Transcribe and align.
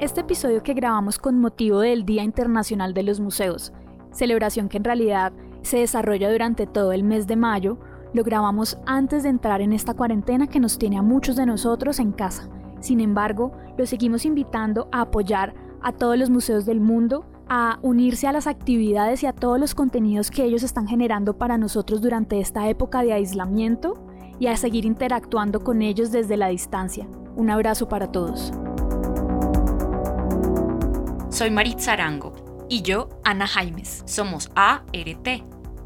Este 0.00 0.22
episodio 0.22 0.62
que 0.62 0.72
grabamos 0.72 1.18
con 1.18 1.38
motivo 1.38 1.80
del 1.80 2.06
Día 2.06 2.24
Internacional 2.24 2.94
de 2.94 3.02
los 3.02 3.20
Museos, 3.20 3.74
celebración 4.12 4.70
que 4.70 4.78
en 4.78 4.84
realidad 4.84 5.30
se 5.60 5.76
desarrolla 5.76 6.32
durante 6.32 6.66
todo 6.66 6.92
el 6.92 7.04
mes 7.04 7.26
de 7.26 7.36
mayo, 7.36 7.76
lo 8.14 8.24
grabamos 8.24 8.78
antes 8.86 9.24
de 9.24 9.28
entrar 9.28 9.60
en 9.60 9.74
esta 9.74 9.92
cuarentena 9.92 10.46
que 10.46 10.58
nos 10.58 10.78
tiene 10.78 10.96
a 10.96 11.02
muchos 11.02 11.36
de 11.36 11.44
nosotros 11.44 11.98
en 11.98 12.12
casa. 12.12 12.48
Sin 12.80 12.98
embargo, 13.00 13.52
lo 13.76 13.84
seguimos 13.84 14.24
invitando 14.24 14.88
a 14.90 15.02
apoyar 15.02 15.52
a 15.82 15.92
todos 15.92 16.16
los 16.16 16.30
museos 16.30 16.64
del 16.64 16.80
mundo, 16.80 17.26
a 17.46 17.78
unirse 17.82 18.26
a 18.26 18.32
las 18.32 18.46
actividades 18.46 19.22
y 19.22 19.26
a 19.26 19.34
todos 19.34 19.60
los 19.60 19.74
contenidos 19.74 20.30
que 20.30 20.44
ellos 20.44 20.62
están 20.62 20.88
generando 20.88 21.36
para 21.36 21.58
nosotros 21.58 22.00
durante 22.00 22.40
esta 22.40 22.70
época 22.70 23.02
de 23.02 23.12
aislamiento 23.12 24.02
y 24.38 24.46
a 24.46 24.56
seguir 24.56 24.86
interactuando 24.86 25.60
con 25.60 25.82
ellos 25.82 26.10
desde 26.10 26.38
la 26.38 26.48
distancia. 26.48 27.06
Un 27.36 27.50
abrazo 27.50 27.86
para 27.86 28.10
todos. 28.10 28.50
Soy 31.40 31.50
Maritza 31.50 31.94
Arango. 31.94 32.66
Y 32.68 32.82
yo, 32.82 33.08
Ana 33.24 33.46
Jaimes. 33.46 34.02
Somos 34.04 34.50
ART, 34.56 35.26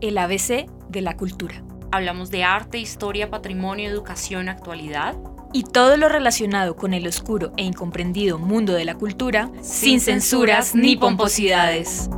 el 0.01 0.19
ABC 0.19 0.67
de 0.89 1.01
la 1.01 1.17
cultura. 1.17 1.63
Hablamos 1.93 2.33
de 2.33 2.43
arte, 2.43 2.79
historia, 2.79 3.31
patrimonio, 3.31 3.89
educación, 3.89 4.49
actualidad. 4.49 5.15
Y 5.53 5.63
todo 5.63 5.97
lo 5.97 6.09
relacionado 6.09 6.75
con 6.75 6.93
el 6.93 7.07
oscuro 7.07 7.53
e 7.57 7.63
incomprendido 7.63 8.41
mundo 8.41 8.73
de 8.73 8.85
la 8.85 8.97
cultura, 8.97 9.49
sin, 9.63 10.01
censuras 10.01 10.75
ni 10.75 10.97
pomposidades. 10.97 12.11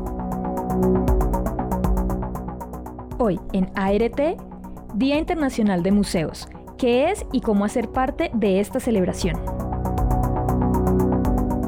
Hoy 3.19 3.39
en 3.53 3.71
ART, 3.75 4.19
Día 4.95 5.19
Internacional 5.19 5.83
de 5.83 5.93
Museos. 5.93 6.49
¿Qué 6.79 7.11
es 7.11 7.27
y 7.33 7.43
cómo 7.43 7.67
hacer 7.67 7.91
parte 7.91 8.31
de 8.33 8.61
esta 8.61 8.81
celebración? 8.81 9.37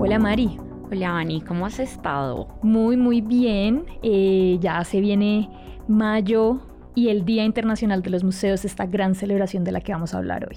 Hola 0.01 0.19
Mari. 0.19 0.59
Hola 0.91 1.19
Ani, 1.19 1.43
¿cómo 1.43 1.67
has 1.67 1.81
estado? 1.81 2.49
Muy, 2.63 2.97
muy 2.97 3.21
bien. 3.21 3.85
Eh, 4.03 4.57
ya 4.59 4.83
se 4.85 5.03
viene 5.03 5.51
mayo 5.87 6.61
y 6.95 7.11
el 7.11 7.27
Día 7.27 7.45
Internacional 7.45 8.01
de 8.01 8.09
los 8.09 8.25
Museos, 8.25 8.65
esta 8.65 8.87
gran 8.87 9.15
celebración 9.15 9.65
de 9.65 9.73
la 9.73 9.83
que 9.83 9.93
vamos 9.93 10.15
a 10.15 10.17
hablar 10.19 10.49
hoy. 10.49 10.57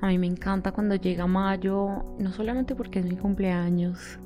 A 0.00 0.06
mí 0.06 0.16
me 0.16 0.26
encanta 0.26 0.72
cuando 0.72 0.94
llega 0.94 1.26
mayo, 1.26 2.02
no 2.18 2.32
solamente 2.32 2.74
porque 2.74 3.00
es 3.00 3.04
mi 3.04 3.16
cumpleaños, 3.16 4.18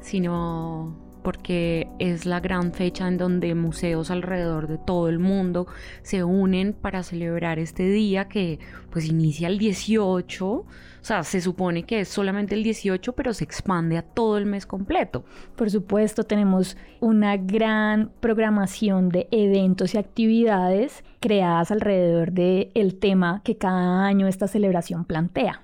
sino 0.00 0.96
porque 1.24 1.88
es 1.98 2.26
la 2.26 2.38
gran 2.38 2.72
fecha 2.72 3.08
en 3.08 3.16
donde 3.16 3.54
museos 3.56 4.10
alrededor 4.10 4.68
de 4.68 4.78
todo 4.78 5.08
el 5.08 5.18
mundo 5.18 5.66
se 6.02 6.22
unen 6.22 6.74
para 6.74 7.02
celebrar 7.02 7.58
este 7.58 7.88
día 7.88 8.28
que 8.28 8.60
pues 8.90 9.08
inicia 9.08 9.48
el 9.48 9.58
18, 9.58 10.46
o 10.46 10.66
sea, 11.00 11.24
se 11.24 11.40
supone 11.40 11.82
que 11.84 12.00
es 12.00 12.08
solamente 12.08 12.54
el 12.54 12.62
18, 12.62 13.14
pero 13.14 13.32
se 13.32 13.44
expande 13.44 13.96
a 13.96 14.02
todo 14.02 14.36
el 14.36 14.46
mes 14.46 14.66
completo. 14.66 15.24
Por 15.56 15.70
supuesto, 15.70 16.24
tenemos 16.24 16.76
una 17.00 17.36
gran 17.38 18.10
programación 18.20 19.08
de 19.08 19.26
eventos 19.30 19.94
y 19.94 19.98
actividades 19.98 21.04
creadas 21.20 21.70
alrededor 21.70 22.32
del 22.32 22.70
el 22.74 22.98
tema 22.98 23.40
que 23.44 23.56
cada 23.56 24.04
año 24.04 24.28
esta 24.28 24.46
celebración 24.46 25.06
plantea. 25.06 25.63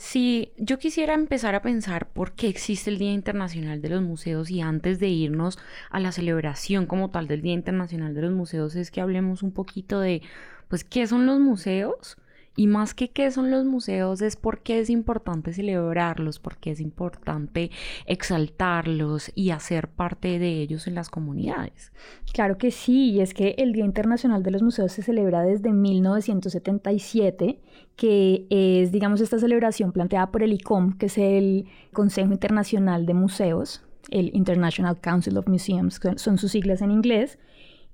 Si 0.00 0.54
yo 0.56 0.78
quisiera 0.78 1.12
empezar 1.12 1.54
a 1.54 1.60
pensar 1.60 2.08
por 2.08 2.32
qué 2.32 2.48
existe 2.48 2.88
el 2.88 2.96
Día 2.96 3.12
Internacional 3.12 3.82
de 3.82 3.90
los 3.90 4.00
Museos 4.00 4.50
y 4.50 4.62
antes 4.62 4.98
de 4.98 5.08
irnos 5.08 5.58
a 5.90 6.00
la 6.00 6.10
celebración 6.10 6.86
como 6.86 7.10
tal 7.10 7.28
del 7.28 7.42
Día 7.42 7.52
Internacional 7.52 8.14
de 8.14 8.22
los 8.22 8.32
Museos 8.32 8.76
es 8.76 8.90
que 8.90 9.02
hablemos 9.02 9.42
un 9.42 9.52
poquito 9.52 10.00
de, 10.00 10.22
pues, 10.68 10.84
¿qué 10.84 11.06
son 11.06 11.26
los 11.26 11.38
museos? 11.38 12.16
Y 12.56 12.66
más 12.66 12.94
que 12.94 13.10
qué 13.10 13.30
son 13.30 13.50
los 13.50 13.64
museos 13.64 14.20
es 14.20 14.36
por 14.36 14.60
qué 14.60 14.80
es 14.80 14.90
importante 14.90 15.52
celebrarlos, 15.52 16.40
por 16.40 16.56
qué 16.58 16.72
es 16.72 16.80
importante 16.80 17.70
exaltarlos 18.06 19.30
y 19.34 19.50
hacer 19.50 19.88
parte 19.88 20.38
de 20.38 20.60
ellos 20.60 20.86
en 20.86 20.96
las 20.96 21.10
comunidades. 21.10 21.92
Claro 22.32 22.58
que 22.58 22.70
sí, 22.70 23.12
y 23.12 23.20
es 23.20 23.34
que 23.34 23.54
el 23.56 23.72
Día 23.72 23.84
Internacional 23.84 24.42
de 24.42 24.50
los 24.50 24.62
Museos 24.62 24.92
se 24.92 25.02
celebra 25.02 25.42
desde 25.42 25.72
1977, 25.72 27.60
que 27.96 28.46
es, 28.50 28.90
digamos, 28.92 29.20
esta 29.20 29.38
celebración 29.38 29.92
planteada 29.92 30.30
por 30.30 30.42
el 30.42 30.52
ICOM, 30.52 30.98
que 30.98 31.06
es 31.06 31.18
el 31.18 31.66
Consejo 31.92 32.32
Internacional 32.32 33.06
de 33.06 33.14
Museos, 33.14 33.84
el 34.10 34.34
International 34.34 35.00
Council 35.00 35.36
of 35.38 35.46
Museums, 35.46 36.00
son 36.16 36.36
sus 36.36 36.50
siglas 36.50 36.82
en 36.82 36.90
inglés, 36.90 37.38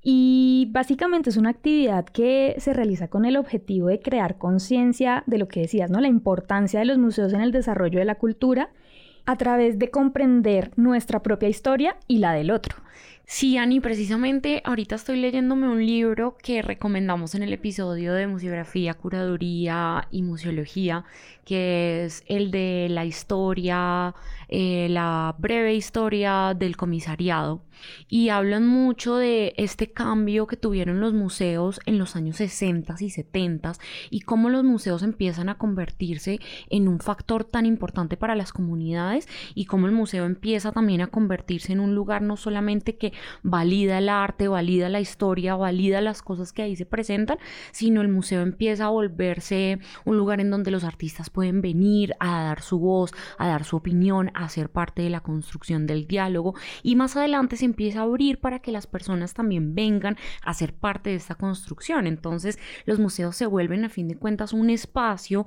y 0.08 0.68
básicamente 0.70 1.30
es 1.30 1.36
una 1.36 1.50
actividad 1.50 2.04
que 2.04 2.54
se 2.58 2.72
realiza 2.72 3.08
con 3.08 3.24
el 3.24 3.36
objetivo 3.36 3.88
de 3.88 3.98
crear 3.98 4.38
conciencia 4.38 5.24
de 5.26 5.36
lo 5.36 5.48
que 5.48 5.62
decías, 5.62 5.90
¿no? 5.90 6.00
La 6.00 6.06
importancia 6.06 6.78
de 6.78 6.86
los 6.86 6.96
museos 6.96 7.32
en 7.32 7.40
el 7.40 7.50
desarrollo 7.50 7.98
de 7.98 8.04
la 8.04 8.14
cultura 8.14 8.70
a 9.24 9.36
través 9.36 9.80
de 9.80 9.90
comprender 9.90 10.70
nuestra 10.76 11.24
propia 11.24 11.48
historia 11.48 11.96
y 12.06 12.18
la 12.18 12.34
del 12.34 12.52
otro. 12.52 12.76
Sí, 13.24 13.58
Ani, 13.58 13.80
precisamente 13.80 14.62
ahorita 14.64 14.94
estoy 14.94 15.20
leyéndome 15.20 15.68
un 15.68 15.84
libro 15.84 16.36
que 16.40 16.62
recomendamos 16.62 17.34
en 17.34 17.42
el 17.42 17.52
episodio 17.52 18.14
de 18.14 18.28
museografía, 18.28 18.94
curaduría 18.94 20.06
y 20.12 20.22
museología, 20.22 21.04
que 21.46 22.04
es 22.04 22.24
el 22.26 22.50
de 22.50 22.88
la 22.90 23.04
historia, 23.04 24.16
eh, 24.48 24.88
la 24.90 25.34
breve 25.38 25.74
historia 25.74 26.54
del 26.58 26.76
comisariado. 26.76 27.62
Y 28.08 28.30
hablan 28.30 28.66
mucho 28.66 29.16
de 29.16 29.54
este 29.56 29.92
cambio 29.92 30.46
que 30.46 30.56
tuvieron 30.56 30.98
los 30.98 31.12
museos 31.12 31.78
en 31.86 31.98
los 31.98 32.16
años 32.16 32.36
60 32.36 32.96
y 33.00 33.10
70 33.10 33.74
y 34.10 34.20
cómo 34.20 34.48
los 34.48 34.64
museos 34.64 35.02
empiezan 35.02 35.48
a 35.48 35.58
convertirse 35.58 36.40
en 36.70 36.88
un 36.88 37.00
factor 37.00 37.44
tan 37.44 37.66
importante 37.66 38.16
para 38.16 38.34
las 38.34 38.52
comunidades 38.52 39.28
y 39.54 39.66
cómo 39.66 39.86
el 39.86 39.92
museo 39.92 40.24
empieza 40.24 40.72
también 40.72 41.02
a 41.02 41.08
convertirse 41.08 41.72
en 41.72 41.80
un 41.80 41.94
lugar 41.94 42.22
no 42.22 42.36
solamente 42.36 42.96
que 42.96 43.12
valida 43.42 43.98
el 43.98 44.08
arte, 44.08 44.48
valida 44.48 44.88
la 44.88 45.00
historia, 45.00 45.54
valida 45.54 46.00
las 46.00 46.22
cosas 46.22 46.52
que 46.52 46.62
ahí 46.62 46.76
se 46.76 46.86
presentan, 46.86 47.38
sino 47.72 48.00
el 48.00 48.08
museo 48.08 48.40
empieza 48.40 48.86
a 48.86 48.90
volverse 48.90 49.78
un 50.04 50.16
lugar 50.16 50.40
en 50.40 50.50
donde 50.50 50.70
los 50.70 50.82
artistas 50.82 51.30
pueden 51.36 51.60
venir 51.60 52.14
a 52.19 52.44
dar 52.44 52.62
su 52.62 52.78
voz, 52.78 53.12
a 53.36 53.47
dar 53.47 53.64
su 53.64 53.76
opinión, 53.76 54.30
a 54.32 54.48
ser 54.48 54.70
parte 54.70 55.02
de 55.02 55.10
la 55.10 55.20
construcción 55.20 55.86
del 55.86 56.06
diálogo 56.06 56.54
y 56.82 56.97
más 56.97 57.14
adelante 57.14 57.58
se 57.58 57.66
empieza 57.66 58.00
a 58.00 58.04
abrir 58.04 58.41
para 58.41 58.60
que 58.60 58.72
las 58.72 58.86
personas 58.86 59.34
también 59.34 59.74
vengan 59.74 60.16
a 60.42 60.54
ser 60.54 60.72
parte 60.72 61.10
de 61.10 61.16
esta 61.16 61.34
construcción. 61.34 62.06
Entonces 62.06 62.58
los 62.86 62.98
museos 62.98 63.36
se 63.36 63.44
vuelven 63.44 63.84
a 63.84 63.91
fin 63.91 64.08
de 64.08 64.16
cuentas 64.16 64.54
un 64.54 64.70
espacio 64.70 65.44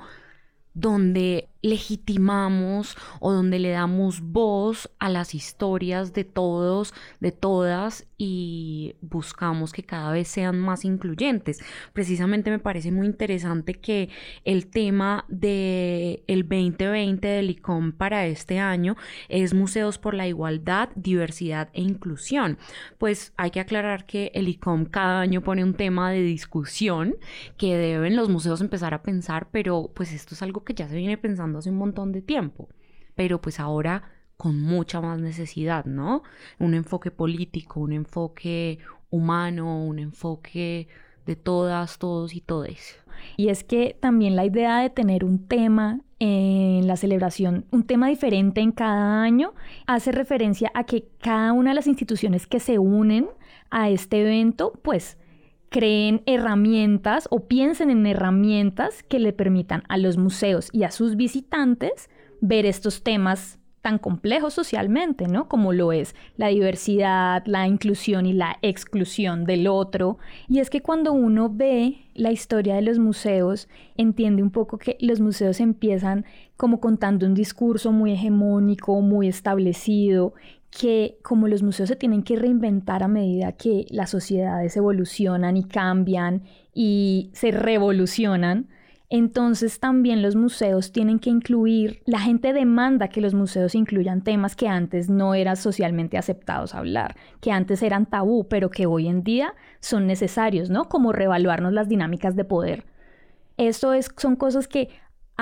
donde 0.76 1.50
legitimamos 1.62 2.96
o 3.20 3.34
donde 3.34 3.60
le 3.60 3.70
damos 3.70 4.22
voz 4.22 4.90
a 5.00 5.10
las 5.10 5.36
historias 5.36 6.14
de 6.14 6.24
todos, 6.24 6.94
de 7.20 7.32
todas 7.32 8.08
y 8.18 8.96
buscamos 9.02 9.72
que 9.72 9.84
cada 9.84 10.12
vez 10.12 10.28
sean 10.28 10.60
más 10.60 10.86
incluyentes. 10.86 11.60
Precisamente 11.94 12.52
me 12.52 12.60
parece 12.60 12.92
muy 12.92 13.08
interesante 13.08 13.74
que 13.76 14.10
el 14.44 14.68
tema 14.68 15.26
del 15.28 16.24
el 16.28 16.48
2020 16.48 17.28
del 17.28 17.50
ICOM 17.50 17.94
para 17.94 18.26
este 18.28 18.60
año 18.60 18.96
es 19.30 19.54
Museos 19.54 19.98
por 19.98 20.14
la 20.14 20.28
Igualdad, 20.28 20.90
Diversidad 20.96 21.70
e 21.74 21.82
Inclusión. 21.82 22.58
Pues 22.98 23.34
hay 23.38 23.52
que 23.52 23.60
aclarar 23.62 24.06
que 24.06 24.32
el 24.34 24.48
ICOM 24.48 24.86
cada 24.86 25.22
año 25.22 25.42
pone 25.42 25.64
un 25.64 25.74
tema 25.74 26.12
de 26.12 26.22
discusión 26.22 27.16
que 27.58 27.78
deben 27.78 28.16
los 28.16 28.30
museos 28.30 28.62
empezar 28.62 28.94
a 28.94 29.02
pensar, 29.02 29.48
pero 29.52 29.92
pues 29.94 30.12
esto 30.12 30.36
es 30.36 30.42
algo 30.42 30.64
que 30.64 30.74
ya 30.74 30.88
se 30.88 30.96
viene 30.96 31.18
pensando 31.18 31.49
hace 31.58 31.72
un 31.72 31.78
montón 31.78 32.12
de 32.12 32.22
tiempo, 32.22 32.70
pero 33.16 33.42
pues 33.42 33.60
ahora 33.60 34.04
con 34.38 34.62
mucha 34.62 35.02
más 35.02 35.20
necesidad, 35.20 35.86
¿no? 35.86 36.24
Un 36.60 36.74
enfoque 36.74 37.12
político, 37.12 37.82
un 37.82 37.92
enfoque 37.92 38.80
humano, 39.10 39.84
un 39.84 40.00
enfoque 40.00 40.88
de 41.26 41.36
todas, 41.36 42.00
todos 42.00 42.34
y 42.34 42.42
todes. 42.42 42.98
Y 43.36 43.50
es 43.50 43.64
que 43.64 43.98
también 44.00 44.36
la 44.36 44.46
idea 44.46 44.80
de 44.80 44.90
tener 44.90 45.26
un 45.26 45.48
tema 45.48 46.00
en 46.20 46.86
la 46.88 46.98
celebración 46.98 47.66
un 47.72 47.84
tema 47.84 48.10
diferente 48.10 48.62
en 48.62 48.72
cada 48.72 49.22
año, 49.22 49.54
hace 49.88 50.12
referencia 50.12 50.72
a 50.74 50.84
que 50.84 51.08
cada 51.20 51.54
una 51.54 51.72
de 51.72 51.76
las 51.76 51.88
instituciones 51.88 52.46
que 52.46 52.60
se 52.60 52.78
unen 52.78 53.28
a 53.70 53.90
este 53.90 54.22
evento, 54.22 54.74
pues 54.82 55.18
creen 55.70 56.22
herramientas 56.26 57.28
o 57.32 57.48
piensen 57.48 57.90
en 57.92 58.06
herramientas 58.06 59.04
que 59.04 59.20
le 59.20 59.34
permitan 59.34 59.84
a 59.88 59.98
los 59.98 60.18
museos 60.18 60.70
y 60.72 60.84
a 60.84 60.92
sus 60.92 61.16
visitantes 61.16 62.10
ver 62.42 62.66
estos 62.66 63.04
temas 63.04 63.60
tan 63.82 63.98
complejos 63.98 64.54
socialmente, 64.54 65.28
¿no? 65.28 65.48
Como 65.48 65.72
lo 65.72 65.94
es 65.94 66.16
la 66.36 66.48
diversidad, 66.48 67.44
la 67.46 67.68
inclusión 67.68 68.26
y 68.26 68.34
la 68.34 68.58
exclusión 68.62 69.46
del 69.46 69.68
otro. 69.68 70.18
Y 70.48 70.60
es 70.60 70.70
que 70.70 70.82
cuando 70.82 71.14
uno 71.14 71.50
ve 71.50 71.98
la 72.14 72.32
historia 72.32 72.76
de 72.76 72.82
los 72.82 73.00
museos, 73.00 73.70
entiende 73.96 74.44
un 74.44 74.52
poco 74.52 74.78
que 74.78 74.98
los 75.00 75.22
museos 75.22 75.62
empiezan 75.62 76.26
como 76.58 76.82
contando 76.82 77.26
un 77.26 77.34
discurso 77.34 77.94
muy 77.94 78.12
hegemónico, 78.12 79.00
muy 79.02 79.30
establecido, 79.30 80.34
que 80.70 81.18
como 81.24 81.48
los 81.48 81.64
museos 81.64 81.90
se 81.90 81.96
tienen 81.96 82.24
que 82.24 82.36
reinventar 82.36 83.04
a 83.04 83.08
medida 83.08 83.54
que 83.54 83.86
las 83.90 84.10
sociedades 84.10 84.78
evolucionan 84.78 85.58
y 85.58 85.64
cambian 85.64 86.44
y 86.74 87.32
se 87.34 87.52
revolucionan, 87.52 88.68
entonces 89.10 89.80
también 89.80 90.22
los 90.22 90.36
museos 90.36 90.92
tienen 90.92 91.18
que 91.18 91.32
incluir, 91.32 92.04
la 92.06 92.20
gente 92.20 92.54
demanda 92.54 93.08
que 93.08 93.22
los 93.22 93.34
museos 93.34 93.74
incluyan 93.74 94.24
temas 94.24 94.56
que 94.56 94.68
antes 94.68 95.10
no 95.10 95.34
eran 95.34 95.58
socialmente 95.58 96.18
aceptados 96.18 96.76
hablar, 96.76 97.16
que 97.42 97.52
antes 97.52 97.82
eran 97.82 98.06
tabú, 98.06 98.48
pero 98.48 98.70
que 98.70 98.86
hoy 98.86 99.08
en 99.08 99.24
día 99.24 99.56
son 99.80 100.06
necesarios, 100.06 100.70
¿no? 100.70 100.90
Como 100.90 101.12
reevaluarnos 101.12 101.74
las 101.74 101.90
dinámicas 101.90 102.36
de 102.36 102.46
poder. 102.46 102.86
Esto 103.58 103.94
es, 103.94 104.10
son 104.16 104.36
cosas 104.36 104.68
que 104.68 104.90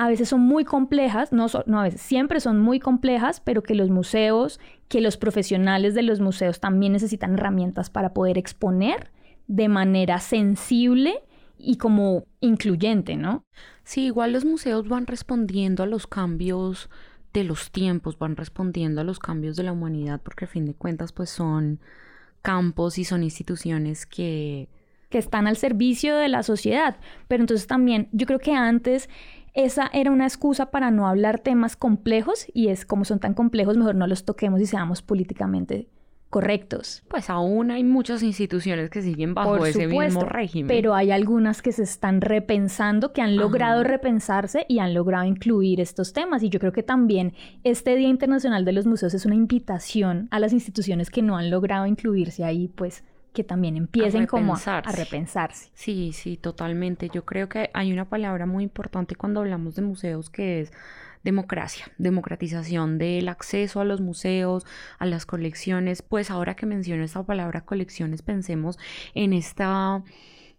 a 0.00 0.06
veces 0.06 0.28
son 0.28 0.42
muy 0.42 0.64
complejas, 0.64 1.32
no, 1.32 1.48
no 1.66 1.80
a 1.80 1.82
veces, 1.82 2.00
siempre 2.00 2.38
son 2.38 2.60
muy 2.60 2.78
complejas, 2.78 3.40
pero 3.40 3.64
que 3.64 3.74
los 3.74 3.90
museos, 3.90 4.60
que 4.86 5.00
los 5.00 5.16
profesionales 5.16 5.92
de 5.92 6.02
los 6.02 6.20
museos 6.20 6.60
también 6.60 6.92
necesitan 6.92 7.34
herramientas 7.34 7.90
para 7.90 8.14
poder 8.14 8.38
exponer 8.38 9.10
de 9.48 9.68
manera 9.68 10.20
sensible 10.20 11.24
y 11.58 11.78
como 11.78 12.26
incluyente, 12.38 13.16
¿no? 13.16 13.44
Sí, 13.82 14.04
igual 14.04 14.32
los 14.32 14.44
museos 14.44 14.86
van 14.86 15.08
respondiendo 15.08 15.82
a 15.82 15.86
los 15.86 16.06
cambios 16.06 16.88
de 17.32 17.42
los 17.42 17.72
tiempos, 17.72 18.20
van 18.20 18.36
respondiendo 18.36 19.00
a 19.00 19.04
los 19.04 19.18
cambios 19.18 19.56
de 19.56 19.64
la 19.64 19.72
humanidad, 19.72 20.20
porque 20.22 20.44
a 20.44 20.48
fin 20.48 20.64
de 20.64 20.74
cuentas 20.74 21.10
pues 21.10 21.28
son 21.28 21.80
campos 22.40 22.98
y 22.98 23.04
son 23.04 23.24
instituciones 23.24 24.06
que... 24.06 24.68
que 25.08 25.18
están 25.18 25.48
al 25.48 25.56
servicio 25.56 26.14
de 26.14 26.28
la 26.28 26.44
sociedad. 26.44 26.98
Pero 27.26 27.42
entonces 27.42 27.66
también, 27.66 28.08
yo 28.12 28.26
creo 28.26 28.38
que 28.38 28.52
antes 28.52 29.08
esa 29.54 29.90
era 29.92 30.10
una 30.10 30.26
excusa 30.26 30.70
para 30.70 30.90
no 30.90 31.06
hablar 31.06 31.40
temas 31.40 31.76
complejos 31.76 32.46
y 32.52 32.68
es 32.68 32.84
como 32.84 33.04
son 33.04 33.18
tan 33.18 33.34
complejos, 33.34 33.76
mejor 33.76 33.94
no 33.94 34.06
los 34.06 34.24
toquemos 34.24 34.60
y 34.60 34.66
seamos 34.66 35.02
políticamente 35.02 35.88
correctos. 36.30 37.02
Pues 37.08 37.30
aún 37.30 37.70
hay 37.70 37.84
muchas 37.84 38.22
instituciones 38.22 38.90
que 38.90 39.02
siguen 39.02 39.34
bajo 39.34 39.64
ese 39.64 39.86
mismo 39.86 40.20
régimen. 40.20 40.68
Pero 40.68 40.94
hay 40.94 41.10
algunas 41.10 41.62
que 41.62 41.72
se 41.72 41.82
están 41.82 42.20
repensando, 42.20 43.12
que 43.12 43.22
han 43.22 43.36
logrado 43.36 43.82
repensarse 43.82 44.66
y 44.68 44.78
han 44.78 44.94
logrado 44.94 45.24
incluir 45.24 45.80
estos 45.80 46.12
temas. 46.12 46.42
Y 46.42 46.50
yo 46.50 46.60
creo 46.60 46.72
que 46.72 46.82
también 46.82 47.32
este 47.64 47.96
Día 47.96 48.08
Internacional 48.08 48.64
de 48.64 48.72
los 48.72 48.86
Museos 48.86 49.14
es 49.14 49.24
una 49.24 49.34
invitación 49.34 50.28
a 50.30 50.38
las 50.38 50.52
instituciones 50.52 51.10
que 51.10 51.22
no 51.22 51.36
han 51.36 51.50
logrado 51.50 51.86
incluirse 51.86 52.44
ahí, 52.44 52.68
pues 52.68 53.04
que 53.38 53.44
también 53.44 53.76
empiecen 53.76 54.26
como 54.26 54.56
a, 54.56 54.78
a, 54.78 54.90
repensarse. 54.90 55.70
Sí, 55.72 56.10
sí, 56.12 56.36
totalmente. 56.36 57.08
Yo 57.08 57.24
creo 57.24 57.48
que 57.48 57.70
hay 57.72 57.92
una 57.92 58.08
palabra 58.08 58.46
muy 58.46 58.64
importante 58.64 59.14
cuando 59.14 59.38
hablamos 59.38 59.76
de 59.76 59.82
museos 59.82 60.28
que 60.28 60.62
es 60.62 60.72
democracia, 61.22 61.86
democratización 61.98 62.98
del 62.98 63.28
acceso 63.28 63.80
a 63.80 63.84
los 63.84 64.00
museos, 64.00 64.66
a 64.98 65.06
las 65.06 65.24
colecciones. 65.24 66.02
Pues 66.02 66.32
ahora 66.32 66.56
que 66.56 66.66
menciono 66.66 67.04
esta 67.04 67.22
palabra 67.22 67.60
colecciones, 67.60 68.22
pensemos 68.22 68.76
en 69.14 69.32
esta 69.32 70.02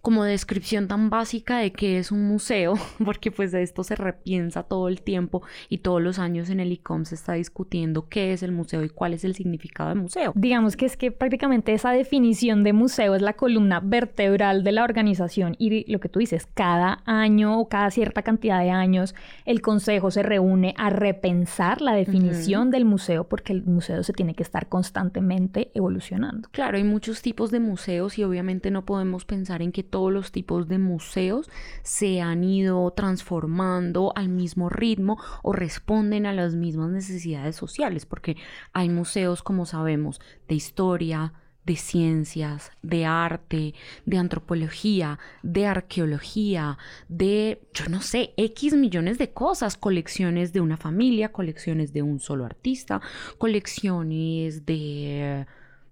como 0.01 0.23
descripción 0.23 0.87
tan 0.87 1.09
básica 1.09 1.57
de 1.57 1.71
qué 1.71 1.97
es 1.97 2.11
un 2.11 2.27
museo, 2.27 2.75
porque 3.03 3.31
pues 3.31 3.51
de 3.51 3.61
esto 3.61 3.83
se 3.83 3.95
repiensa 3.95 4.63
todo 4.63 4.87
el 4.87 5.01
tiempo 5.01 5.43
y 5.67 5.79
todos 5.79 6.01
los 6.01 6.19
años 6.19 6.49
en 6.49 6.59
el 6.59 6.71
ICOM 6.71 7.05
se 7.05 7.15
está 7.15 7.33
discutiendo 7.33 8.07
qué 8.07 8.33
es 8.33 8.43
el 8.43 8.51
museo 8.51 8.83
y 8.83 8.89
cuál 8.89 9.13
es 9.13 9.23
el 9.25 9.35
significado 9.35 9.89
de 9.89 9.95
museo. 9.95 10.31
Digamos 10.35 10.77
que 10.77 10.85
es 10.85 10.95
que 10.95 11.11
prácticamente 11.11 11.73
esa 11.73 11.91
definición 11.91 12.63
de 12.63 12.73
museo 12.73 13.15
es 13.15 13.21
la 13.21 13.33
columna 13.33 13.81
vertebral 13.81 14.63
de 14.63 14.71
la 14.71 14.83
organización 14.83 15.55
y 15.59 15.91
lo 15.91 15.99
que 15.99 16.09
tú 16.09 16.19
dices, 16.19 16.47
cada 16.53 17.01
año 17.05 17.59
o 17.59 17.67
cada 17.67 17.91
cierta 17.91 18.21
cantidad 18.21 18.59
de 18.59 18.71
años 18.71 19.15
el 19.45 19.61
consejo 19.61 20.11
se 20.11 20.23
reúne 20.23 20.73
a 20.77 20.89
repensar 20.89 21.81
la 21.81 21.93
definición 21.93 22.71
del 22.71 22.85
museo 22.85 23.27
porque 23.27 23.53
el 23.53 23.63
museo 23.63 24.03
se 24.03 24.13
tiene 24.13 24.33
que 24.33 24.43
estar 24.43 24.67
constantemente 24.69 25.71
evolucionando. 25.73 26.49
Claro, 26.51 26.77
hay 26.77 26.83
muchos 26.83 27.21
tipos 27.21 27.51
de 27.51 27.59
museos 27.59 28.17
y 28.17 28.23
obviamente 28.23 28.71
no 28.71 28.85
podemos 28.85 29.25
pensar 29.25 29.61
en 29.61 29.71
que 29.71 29.88
todos 29.89 30.11
los 30.11 30.31
tipos 30.31 30.67
de 30.67 30.77
museos 30.77 31.49
se 31.83 32.21
han 32.21 32.43
ido 32.43 32.91
transformando 32.91 34.13
al 34.15 34.29
mismo 34.29 34.69
ritmo 34.69 35.17
o 35.43 35.53
responden 35.53 36.25
a 36.25 36.33
las 36.33 36.55
mismas 36.55 36.89
necesidades 36.89 37.55
sociales, 37.55 38.05
porque 38.05 38.37
hay 38.73 38.89
museos, 38.89 39.43
como 39.43 39.65
sabemos, 39.65 40.21
de 40.47 40.55
historia, 40.55 41.33
de 41.65 41.75
ciencias, 41.75 42.71
de 42.81 43.05
arte, 43.05 43.75
de 44.05 44.17
antropología, 44.17 45.19
de 45.43 45.67
arqueología, 45.67 46.79
de, 47.09 47.61
yo 47.73 47.85
no 47.89 48.01
sé, 48.01 48.33
X 48.37 48.73
millones 48.73 49.19
de 49.19 49.33
cosas, 49.33 49.77
colecciones 49.77 50.51
de 50.51 50.61
una 50.61 50.77
familia, 50.77 51.31
colecciones 51.31 51.93
de 51.93 52.01
un 52.01 52.19
solo 52.19 52.45
artista, 52.45 53.01
colecciones 53.37 54.65
de 54.65 55.45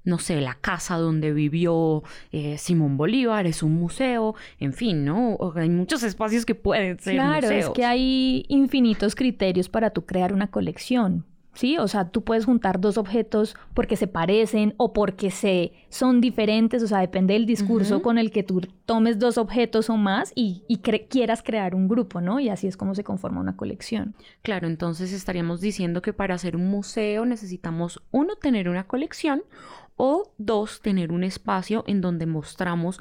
no 0.08 0.20
sé, 0.20 0.40
la 0.40 0.56
casa 0.56 0.96
donde 0.96 1.34
vivió 1.34 2.02
eh, 2.32 2.58
Simón 2.58 2.96
Bolívar, 2.96 3.46
es 3.46 3.62
un 3.62 3.74
museo, 3.74 4.36
en 4.58 4.72
fin, 4.72 5.04
¿no? 5.04 5.38
hay 5.56 5.70
muchos 5.70 6.02
espacios 6.02 6.46
que 6.46 6.56
pueden 6.56 6.98
ser 6.98 7.16
claro, 7.16 7.50
es 7.50 7.70
que 7.72 7.84
hay 7.84 8.46
infinitos 8.48 9.16
criterios 9.16 9.68
para 9.68 9.90
tú 9.90 10.06
crear 10.06 10.34
una 10.34 10.48
colección. 10.48 11.26
¿Sí? 11.54 11.76
O 11.80 11.88
sea, 11.88 12.10
tú 12.10 12.24
puedes 12.24 12.46
juntar 12.46 12.80
dos 12.80 13.00
objetos 13.00 13.56
porque 13.74 13.96
se 13.96 14.06
parecen 14.06 14.76
o 14.78 14.94
porque 14.94 15.32
se 15.32 15.74
son 15.90 16.22
diferentes, 16.22 16.84
o 16.84 16.88
sea, 16.88 17.00
depende 17.00 17.34
del 17.34 17.48
discurso 17.48 18.04
con 18.04 18.20
el 18.20 18.30
que 18.30 18.44
tú 18.44 18.62
tomes 18.86 19.18
dos 19.18 19.40
objetos 19.40 19.90
o 19.90 19.98
más 19.98 20.34
y, 20.36 20.62
quieras 21.10 21.42
crear 21.42 21.74
un 21.74 21.88
grupo, 21.88 22.22
¿no? 22.22 22.40
Y 22.40 22.50
así 22.50 22.68
es 22.68 22.78
como 22.78 22.94
se 22.94 23.04
conforma 23.04 23.42
una 23.42 23.56
colección. 23.56 24.14
Claro, 24.44 24.68
entonces 24.68 25.12
estaríamos 25.12 25.60
diciendo 25.60 26.04
que 26.04 26.14
para 26.14 26.36
hacer 26.36 26.56
un 26.56 26.68
museo 26.68 27.26
necesitamos, 27.26 28.04
uno, 28.12 28.36
tener 28.36 28.70
una 28.70 28.84
colección 28.84 29.42
o 29.98 30.32
dos, 30.38 30.82
tener 30.82 31.12
un 31.12 31.24
espacio 31.24 31.84
en 31.88 32.02
donde 32.02 32.26
mostramos 32.26 33.00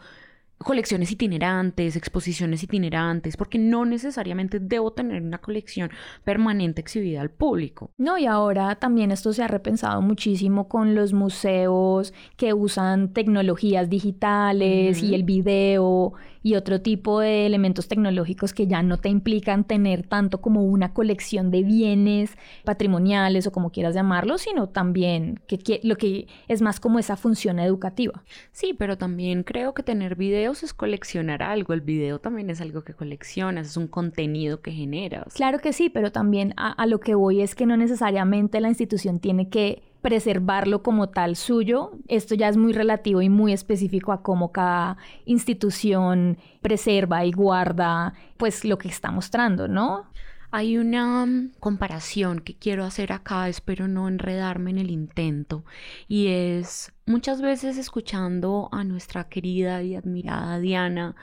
colecciones 0.58 1.12
itinerantes, 1.12 1.96
exposiciones 1.96 2.62
itinerantes, 2.62 3.36
porque 3.36 3.58
no 3.58 3.84
necesariamente 3.84 4.58
debo 4.58 4.92
tener 4.92 5.22
una 5.22 5.38
colección 5.38 5.90
permanente 6.24 6.80
exhibida 6.80 7.20
al 7.20 7.30
público. 7.30 7.90
No, 7.98 8.16
y 8.16 8.26
ahora 8.26 8.76
también 8.76 9.10
esto 9.10 9.32
se 9.32 9.42
ha 9.42 9.48
repensado 9.48 10.00
muchísimo 10.00 10.68
con 10.68 10.94
los 10.94 11.12
museos 11.12 12.14
que 12.36 12.54
usan 12.54 13.12
tecnologías 13.12 13.90
digitales 13.90 15.02
y 15.02 15.14
el 15.14 15.24
video 15.24 16.14
y 16.46 16.54
otro 16.54 16.80
tipo 16.80 17.18
de 17.18 17.44
elementos 17.44 17.88
tecnológicos 17.88 18.54
que 18.54 18.68
ya 18.68 18.80
no 18.80 18.98
te 18.98 19.08
implican 19.08 19.64
tener 19.64 20.06
tanto 20.06 20.40
como 20.40 20.62
una 20.62 20.94
colección 20.94 21.50
de 21.50 21.64
bienes 21.64 22.38
patrimoniales 22.62 23.48
o 23.48 23.50
como 23.50 23.72
quieras 23.72 23.96
llamarlo, 23.96 24.38
sino 24.38 24.68
también 24.68 25.40
que, 25.48 25.80
lo 25.82 25.96
que 25.96 26.28
es 26.46 26.62
más 26.62 26.78
como 26.78 27.00
esa 27.00 27.16
función 27.16 27.58
educativa. 27.58 28.22
Sí, 28.52 28.76
pero 28.78 28.96
también 28.96 29.42
creo 29.42 29.74
que 29.74 29.82
tener 29.82 30.14
videos 30.14 30.62
es 30.62 30.72
coleccionar 30.72 31.42
algo. 31.42 31.72
El 31.72 31.80
video 31.80 32.20
también 32.20 32.48
es 32.48 32.60
algo 32.60 32.84
que 32.84 32.94
coleccionas, 32.94 33.66
es 33.66 33.76
un 33.76 33.88
contenido 33.88 34.60
que 34.60 34.70
generas. 34.70 35.34
Claro 35.34 35.58
que 35.58 35.72
sí, 35.72 35.90
pero 35.90 36.12
también 36.12 36.54
a 36.56 36.86
lo 36.86 37.00
que 37.00 37.16
voy 37.16 37.40
es 37.40 37.56
que 37.56 37.66
no 37.66 37.76
necesariamente 37.76 38.60
la 38.60 38.68
institución 38.68 39.18
tiene 39.18 39.48
que 39.48 39.82
preservarlo 40.06 40.84
como 40.84 41.08
tal 41.08 41.34
suyo. 41.34 41.90
Esto 42.06 42.36
ya 42.36 42.48
es 42.48 42.56
muy 42.56 42.72
relativo 42.72 43.22
y 43.22 43.28
muy 43.28 43.52
específico 43.52 44.12
a 44.12 44.22
cómo 44.22 44.52
cada 44.52 44.98
institución 45.24 46.38
preserva 46.62 47.24
y 47.24 47.32
guarda 47.32 48.14
pues 48.36 48.64
lo 48.64 48.78
que 48.78 48.86
está 48.86 49.10
mostrando, 49.10 49.66
¿no? 49.66 50.08
Hay 50.52 50.78
una 50.78 51.26
mm, 51.26 51.54
comparación 51.58 52.38
que 52.38 52.54
quiero 52.54 52.84
hacer 52.84 53.10
acá, 53.10 53.48
espero 53.48 53.88
no 53.88 54.06
enredarme 54.06 54.70
en 54.70 54.78
el 54.78 54.92
intento, 54.92 55.64
y 56.06 56.28
es 56.28 56.92
muchas 57.04 57.42
veces 57.42 57.76
escuchando 57.76 58.68
a 58.70 58.84
nuestra 58.84 59.24
querida 59.24 59.82
y 59.82 59.96
admirada 59.96 60.60
Diana 60.60 61.16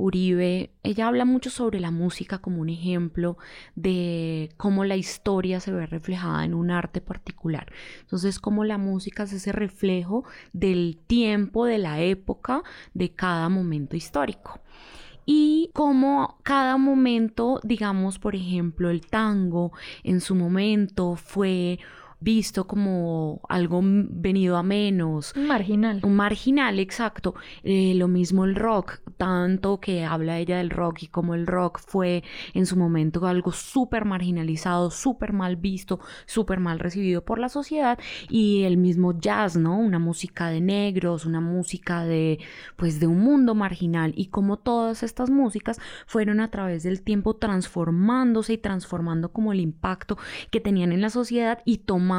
Uribe, 0.00 0.70
ella 0.82 1.08
habla 1.08 1.24
mucho 1.24 1.50
sobre 1.50 1.78
la 1.78 1.90
música 1.90 2.38
como 2.38 2.60
un 2.62 2.70
ejemplo 2.70 3.36
de 3.74 4.50
cómo 4.56 4.84
la 4.84 4.96
historia 4.96 5.60
se 5.60 5.72
ve 5.72 5.86
reflejada 5.86 6.44
en 6.44 6.54
un 6.54 6.70
arte 6.70 7.00
particular. 7.00 7.70
Entonces, 8.00 8.38
cómo 8.38 8.64
la 8.64 8.78
música 8.78 9.24
es 9.24 9.32
ese 9.34 9.52
reflejo 9.52 10.24
del 10.54 10.98
tiempo, 11.06 11.66
de 11.66 11.78
la 11.78 12.00
época, 12.00 12.62
de 12.94 13.10
cada 13.12 13.48
momento 13.48 13.96
histórico. 13.96 14.60
y 15.26 15.70
cómo 15.74 16.38
cada 16.42 16.76
momento, 16.76 17.60
digamos, 17.62 18.18
por 18.18 18.34
ejemplo, 18.34 18.90
el 18.90 19.02
tango 19.06 19.70
en 20.02 20.20
su 20.20 20.34
momento 20.34 21.14
fue 21.14 21.78
visto 22.20 22.66
como 22.66 23.40
algo 23.48 23.80
venido 23.82 24.56
a 24.56 24.62
menos. 24.62 25.32
Un 25.34 25.46
marginal. 25.46 26.00
Un 26.02 26.14
marginal, 26.14 26.78
exacto. 26.78 27.34
Eh, 27.62 27.94
lo 27.94 28.08
mismo 28.08 28.44
el 28.44 28.54
rock, 28.54 29.00
tanto 29.16 29.80
que 29.80 30.04
habla 30.04 30.38
ella 30.38 30.58
del 30.58 30.70
rock 30.70 31.04
y 31.04 31.06
como 31.06 31.34
el 31.34 31.46
rock 31.46 31.80
fue 31.80 32.22
en 32.52 32.66
su 32.66 32.76
momento 32.76 33.26
algo 33.26 33.52
súper 33.52 34.04
marginalizado, 34.04 34.90
súper 34.90 35.32
mal 35.32 35.56
visto, 35.56 36.00
súper 36.26 36.60
mal 36.60 36.78
recibido 36.78 37.24
por 37.24 37.38
la 37.38 37.48
sociedad. 37.48 37.98
Y 38.28 38.64
el 38.64 38.76
mismo 38.76 39.18
jazz, 39.18 39.56
¿no? 39.56 39.78
Una 39.78 39.98
música 39.98 40.48
de 40.48 40.60
negros, 40.60 41.24
una 41.24 41.40
música 41.40 42.04
de, 42.04 42.38
pues, 42.76 43.00
de 43.00 43.06
un 43.06 43.20
mundo 43.20 43.54
marginal. 43.54 44.12
Y 44.14 44.26
como 44.26 44.58
todas 44.58 45.02
estas 45.02 45.30
músicas 45.30 45.78
fueron 46.06 46.40
a 46.40 46.50
través 46.50 46.82
del 46.82 47.02
tiempo 47.02 47.36
transformándose 47.36 48.54
y 48.54 48.58
transformando 48.58 49.32
como 49.32 49.52
el 49.52 49.60
impacto 49.60 50.18
que 50.50 50.60
tenían 50.60 50.92
en 50.92 51.00
la 51.00 51.10
sociedad 51.10 51.60
y 51.64 51.78
tomando 51.78 52.09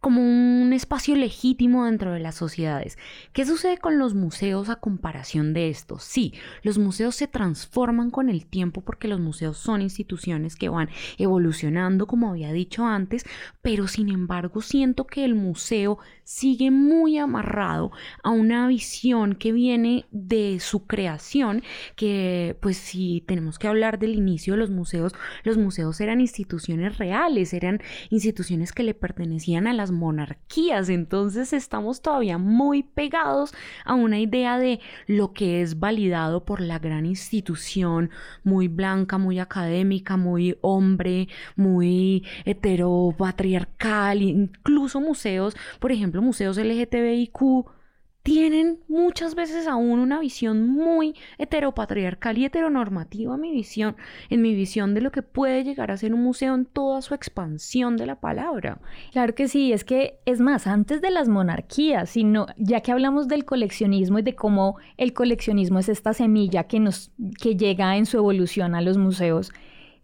como 0.00 0.20
un 0.20 0.72
espacio 0.72 1.14
legítimo 1.14 1.84
dentro 1.84 2.12
de 2.12 2.20
las 2.20 2.34
sociedades. 2.34 2.98
¿Qué 3.32 3.46
sucede 3.46 3.78
con 3.78 3.98
los 3.98 4.14
museos 4.14 4.68
a 4.68 4.76
comparación 4.76 5.54
de 5.54 5.68
esto? 5.68 5.98
Sí, 5.98 6.34
los 6.62 6.78
museos 6.78 7.14
se 7.14 7.28
transforman 7.28 8.10
con 8.10 8.28
el 8.28 8.46
tiempo 8.46 8.80
porque 8.80 9.08
los 9.08 9.20
museos 9.20 9.58
son 9.58 9.80
instituciones 9.80 10.56
que 10.56 10.68
van 10.68 10.88
evolucionando, 11.18 12.06
como 12.06 12.30
había 12.30 12.52
dicho 12.52 12.84
antes, 12.84 13.24
pero 13.62 13.86
sin 13.86 14.08
embargo 14.08 14.60
siento 14.60 15.06
que 15.06 15.24
el 15.24 15.34
museo 15.34 15.98
sigue 16.24 16.70
muy 16.70 17.16
amarrado 17.18 17.92
a 18.22 18.30
una 18.30 18.66
visión 18.66 19.34
que 19.34 19.52
viene 19.52 20.04
de 20.10 20.58
su 20.60 20.86
creación, 20.86 21.62
que 21.96 22.56
pues 22.60 22.76
si 22.76 23.22
tenemos 23.26 23.58
que 23.58 23.68
hablar 23.68 23.98
del 23.98 24.14
inicio 24.14 24.54
de 24.54 24.58
los 24.58 24.70
museos, 24.70 25.14
los 25.44 25.56
museos 25.56 26.00
eran 26.00 26.20
instituciones 26.20 26.98
reales, 26.98 27.52
eran 27.52 27.80
instituciones 28.10 28.72
que 28.72 28.82
le 28.82 28.94
pertenecían 28.94 29.27
pertenecían 29.28 29.66
a 29.66 29.74
las 29.74 29.90
monarquías. 29.90 30.88
Entonces 30.88 31.52
estamos 31.52 32.00
todavía 32.00 32.38
muy 32.38 32.82
pegados 32.82 33.52
a 33.84 33.94
una 33.94 34.18
idea 34.18 34.58
de 34.58 34.80
lo 35.06 35.34
que 35.34 35.60
es 35.60 35.78
validado 35.78 36.44
por 36.44 36.60
la 36.62 36.78
gran 36.78 37.04
institución, 37.04 38.10
muy 38.42 38.68
blanca, 38.68 39.18
muy 39.18 39.38
académica, 39.38 40.16
muy 40.16 40.56
hombre, 40.62 41.28
muy 41.56 42.24
heteropatriarcal, 42.46 44.22
incluso 44.22 45.00
museos, 45.00 45.54
por 45.78 45.92
ejemplo, 45.92 46.22
museos 46.22 46.56
LGTBIQ 46.56 47.77
tienen 48.22 48.80
muchas 48.88 49.34
veces 49.34 49.66
aún 49.66 49.98
una 49.98 50.20
visión 50.20 50.68
muy 50.68 51.14
heteropatriarcal 51.38 52.36
y 52.36 52.44
heteronormativa 52.44 53.36
mi 53.36 53.52
visión, 53.52 53.96
en 54.28 54.42
mi 54.42 54.54
visión 54.54 54.94
de 54.94 55.00
lo 55.00 55.10
que 55.10 55.22
puede 55.22 55.64
llegar 55.64 55.90
a 55.90 55.96
ser 55.96 56.12
un 56.12 56.22
museo 56.22 56.54
en 56.54 56.66
toda 56.66 57.00
su 57.00 57.14
expansión 57.14 57.96
de 57.96 58.06
la 58.06 58.20
palabra. 58.20 58.80
Claro 59.12 59.34
que 59.34 59.48
sí, 59.48 59.72
es 59.72 59.84
que 59.84 60.18
es 60.26 60.40
más, 60.40 60.66
antes 60.66 61.00
de 61.00 61.10
las 61.10 61.28
monarquías, 61.28 62.10
sino 62.10 62.46
ya 62.58 62.80
que 62.80 62.92
hablamos 62.92 63.28
del 63.28 63.44
coleccionismo 63.44 64.18
y 64.18 64.22
de 64.22 64.34
cómo 64.34 64.76
el 64.96 65.14
coleccionismo 65.14 65.78
es 65.78 65.88
esta 65.88 66.12
semilla 66.12 66.64
que 66.64 66.80
nos 66.80 67.10
que 67.40 67.56
llega 67.56 67.96
en 67.96 68.06
su 68.06 68.18
evolución 68.18 68.74
a 68.74 68.82
los 68.82 68.98
museos. 68.98 69.52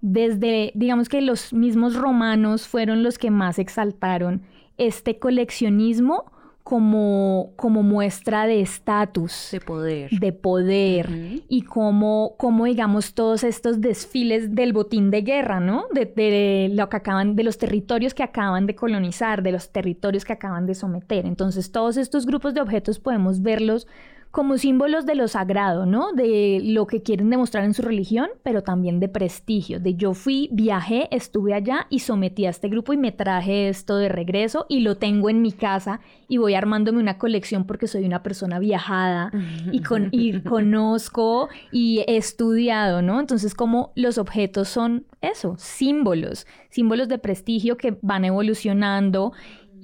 Desde, 0.00 0.72
digamos 0.74 1.08
que 1.08 1.20
los 1.20 1.52
mismos 1.52 1.94
romanos 1.96 2.68
fueron 2.68 3.02
los 3.02 3.18
que 3.18 3.30
más 3.30 3.58
exaltaron 3.58 4.42
este 4.76 5.18
coleccionismo 5.18 6.32
como, 6.64 7.52
como 7.56 7.82
muestra 7.82 8.46
de 8.46 8.62
estatus. 8.62 9.50
De 9.52 9.60
poder. 9.60 10.10
De 10.10 10.32
poder. 10.32 11.10
Y 11.46 11.62
como, 11.62 12.36
como, 12.38 12.64
digamos, 12.64 13.12
todos 13.12 13.44
estos 13.44 13.82
desfiles 13.82 14.54
del 14.54 14.72
botín 14.72 15.10
de 15.10 15.20
guerra, 15.20 15.60
¿no? 15.60 15.84
De, 15.92 16.06
de, 16.06 16.70
lo 16.72 16.88
que 16.88 16.96
acaban, 16.96 17.36
de 17.36 17.44
los 17.44 17.58
territorios 17.58 18.14
que 18.14 18.22
acaban 18.22 18.66
de 18.66 18.74
colonizar, 18.74 19.42
de 19.42 19.52
los 19.52 19.70
territorios 19.70 20.24
que 20.24 20.32
acaban 20.32 20.64
de 20.64 20.74
someter. 20.74 21.26
Entonces, 21.26 21.70
todos 21.70 21.98
estos 21.98 22.24
grupos 22.24 22.54
de 22.54 22.62
objetos 22.62 22.98
podemos 22.98 23.42
verlos 23.42 23.86
como 24.34 24.58
símbolos 24.58 25.06
de 25.06 25.14
lo 25.14 25.28
sagrado, 25.28 25.86
¿no? 25.86 26.12
De 26.12 26.60
lo 26.60 26.88
que 26.88 27.02
quieren 27.02 27.30
demostrar 27.30 27.62
en 27.62 27.72
su 27.72 27.82
religión, 27.82 28.28
pero 28.42 28.64
también 28.64 28.98
de 28.98 29.08
prestigio, 29.08 29.78
de 29.78 29.94
yo 29.94 30.12
fui, 30.12 30.48
viajé, 30.50 31.06
estuve 31.14 31.54
allá 31.54 31.86
y 31.88 32.00
sometí 32.00 32.44
a 32.44 32.50
este 32.50 32.68
grupo 32.68 32.92
y 32.92 32.96
me 32.96 33.12
traje 33.12 33.68
esto 33.68 33.96
de 33.96 34.08
regreso 34.08 34.66
y 34.68 34.80
lo 34.80 34.96
tengo 34.96 35.30
en 35.30 35.40
mi 35.40 35.52
casa 35.52 36.00
y 36.26 36.38
voy 36.38 36.54
armándome 36.54 36.98
una 36.98 37.16
colección 37.16 37.64
porque 37.64 37.86
soy 37.86 38.06
una 38.06 38.24
persona 38.24 38.58
viajada 38.58 39.30
y, 39.70 39.82
con, 39.82 40.08
y 40.10 40.40
conozco 40.42 41.48
y 41.70 42.00
he 42.08 42.16
estudiado, 42.16 43.02
¿no? 43.02 43.20
Entonces 43.20 43.54
como 43.54 43.92
los 43.94 44.18
objetos 44.18 44.66
son 44.66 45.06
eso, 45.20 45.54
símbolos, 45.58 46.48
símbolos 46.70 47.06
de 47.06 47.18
prestigio 47.18 47.76
que 47.76 47.96
van 48.02 48.24
evolucionando 48.24 49.32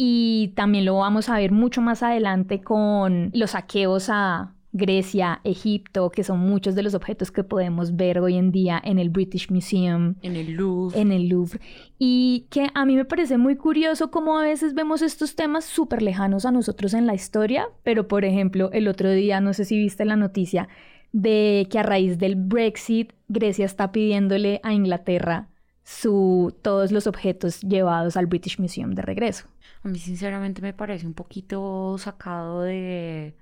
y 0.02 0.54
también 0.56 0.86
lo 0.86 0.96
vamos 0.96 1.28
a 1.28 1.36
ver 1.36 1.52
mucho 1.52 1.82
más 1.82 2.02
adelante 2.02 2.62
con 2.62 3.30
los 3.34 3.50
saqueos 3.50 4.08
a 4.08 4.54
Grecia, 4.72 5.42
Egipto, 5.44 6.08
que 6.08 6.24
son 6.24 6.38
muchos 6.38 6.74
de 6.74 6.82
los 6.82 6.94
objetos 6.94 7.30
que 7.30 7.44
podemos 7.44 7.96
ver 7.96 8.18
hoy 8.18 8.36
en 8.38 8.50
día 8.50 8.80
en 8.82 8.98
el 8.98 9.10
British 9.10 9.50
Museum. 9.50 10.14
En 10.22 10.36
el 10.36 10.52
Louvre. 10.52 10.98
En 10.98 11.12
el 11.12 11.28
Louvre. 11.28 11.60
Y 11.98 12.46
que 12.48 12.68
a 12.72 12.86
mí 12.86 12.96
me 12.96 13.04
parece 13.04 13.36
muy 13.36 13.56
curioso 13.56 14.10
cómo 14.10 14.38
a 14.38 14.42
veces 14.42 14.72
vemos 14.72 15.02
estos 15.02 15.36
temas 15.36 15.66
súper 15.66 16.00
lejanos 16.00 16.46
a 16.46 16.50
nosotros 16.50 16.94
en 16.94 17.04
la 17.04 17.12
historia, 17.12 17.68
pero 17.82 18.08
por 18.08 18.24
ejemplo, 18.24 18.70
el 18.72 18.88
otro 18.88 19.10
día, 19.10 19.42
no 19.42 19.52
sé 19.52 19.66
si 19.66 19.76
viste 19.76 20.06
la 20.06 20.16
noticia, 20.16 20.70
de 21.12 21.68
que 21.70 21.78
a 21.78 21.82
raíz 21.82 22.16
del 22.16 22.36
Brexit, 22.36 23.12
Grecia 23.28 23.66
está 23.66 23.92
pidiéndole 23.92 24.60
a 24.62 24.72
Inglaterra 24.72 25.50
su, 25.84 26.54
todos 26.62 26.92
los 26.92 27.06
objetos 27.06 27.60
llevados 27.60 28.16
al 28.16 28.26
British 28.26 28.58
Museum 28.58 28.92
de 28.92 29.02
regreso. 29.02 29.46
A 29.82 29.88
mí 29.88 29.98
sinceramente 29.98 30.60
me 30.62 30.72
parece 30.72 31.06
un 31.06 31.14
poquito 31.14 31.96
sacado 31.98 32.62
de, 32.62 33.34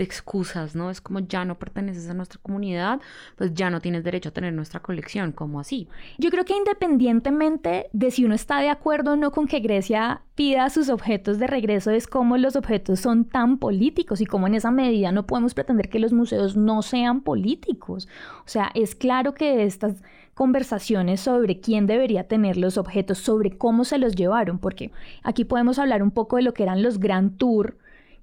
de 0.00 0.04
excusas, 0.04 0.74
¿no? 0.74 0.90
Es 0.90 1.00
como 1.00 1.20
ya 1.20 1.44
no 1.44 1.58
perteneces 1.58 2.08
a 2.08 2.14
nuestra 2.14 2.40
comunidad, 2.42 3.00
pues 3.36 3.52
ya 3.54 3.70
no 3.70 3.80
tienes 3.80 4.02
derecho 4.02 4.30
a 4.30 4.32
tener 4.32 4.52
nuestra 4.52 4.80
colección, 4.80 5.32
como 5.32 5.60
así. 5.60 5.88
Yo 6.18 6.30
creo 6.30 6.44
que 6.44 6.56
independientemente 6.56 7.88
de 7.92 8.10
si 8.10 8.24
uno 8.24 8.34
está 8.34 8.60
de 8.60 8.70
acuerdo 8.70 9.12
o 9.12 9.16
no 9.16 9.30
con 9.30 9.46
que 9.46 9.60
Grecia 9.60 10.22
pida 10.34 10.70
sus 10.70 10.88
objetos 10.88 11.38
de 11.38 11.46
regreso, 11.46 11.90
es 11.90 12.06
como 12.06 12.38
los 12.38 12.56
objetos 12.56 13.00
son 13.00 13.26
tan 13.26 13.58
políticos 13.58 14.20
y 14.20 14.26
como 14.26 14.46
en 14.46 14.54
esa 14.54 14.70
medida 14.70 15.12
no 15.12 15.26
podemos 15.26 15.52
pretender 15.52 15.90
que 15.90 15.98
los 15.98 16.12
museos 16.12 16.56
no 16.56 16.80
sean 16.82 17.20
políticos. 17.20 18.08
O 18.46 18.48
sea, 18.48 18.70
es 18.74 18.94
claro 18.94 19.34
que 19.34 19.64
estas 19.64 20.02
conversaciones 20.40 21.20
sobre 21.20 21.60
quién 21.60 21.86
debería 21.86 22.26
tener 22.26 22.56
los 22.56 22.78
objetos, 22.78 23.18
sobre 23.18 23.58
cómo 23.58 23.84
se 23.84 23.98
los 23.98 24.14
llevaron, 24.14 24.58
porque 24.58 24.90
aquí 25.22 25.44
podemos 25.44 25.78
hablar 25.78 26.02
un 26.02 26.12
poco 26.12 26.36
de 26.36 26.42
lo 26.42 26.54
que 26.54 26.62
eran 26.62 26.82
los 26.82 26.98
Grand 26.98 27.36
Tour, 27.36 27.76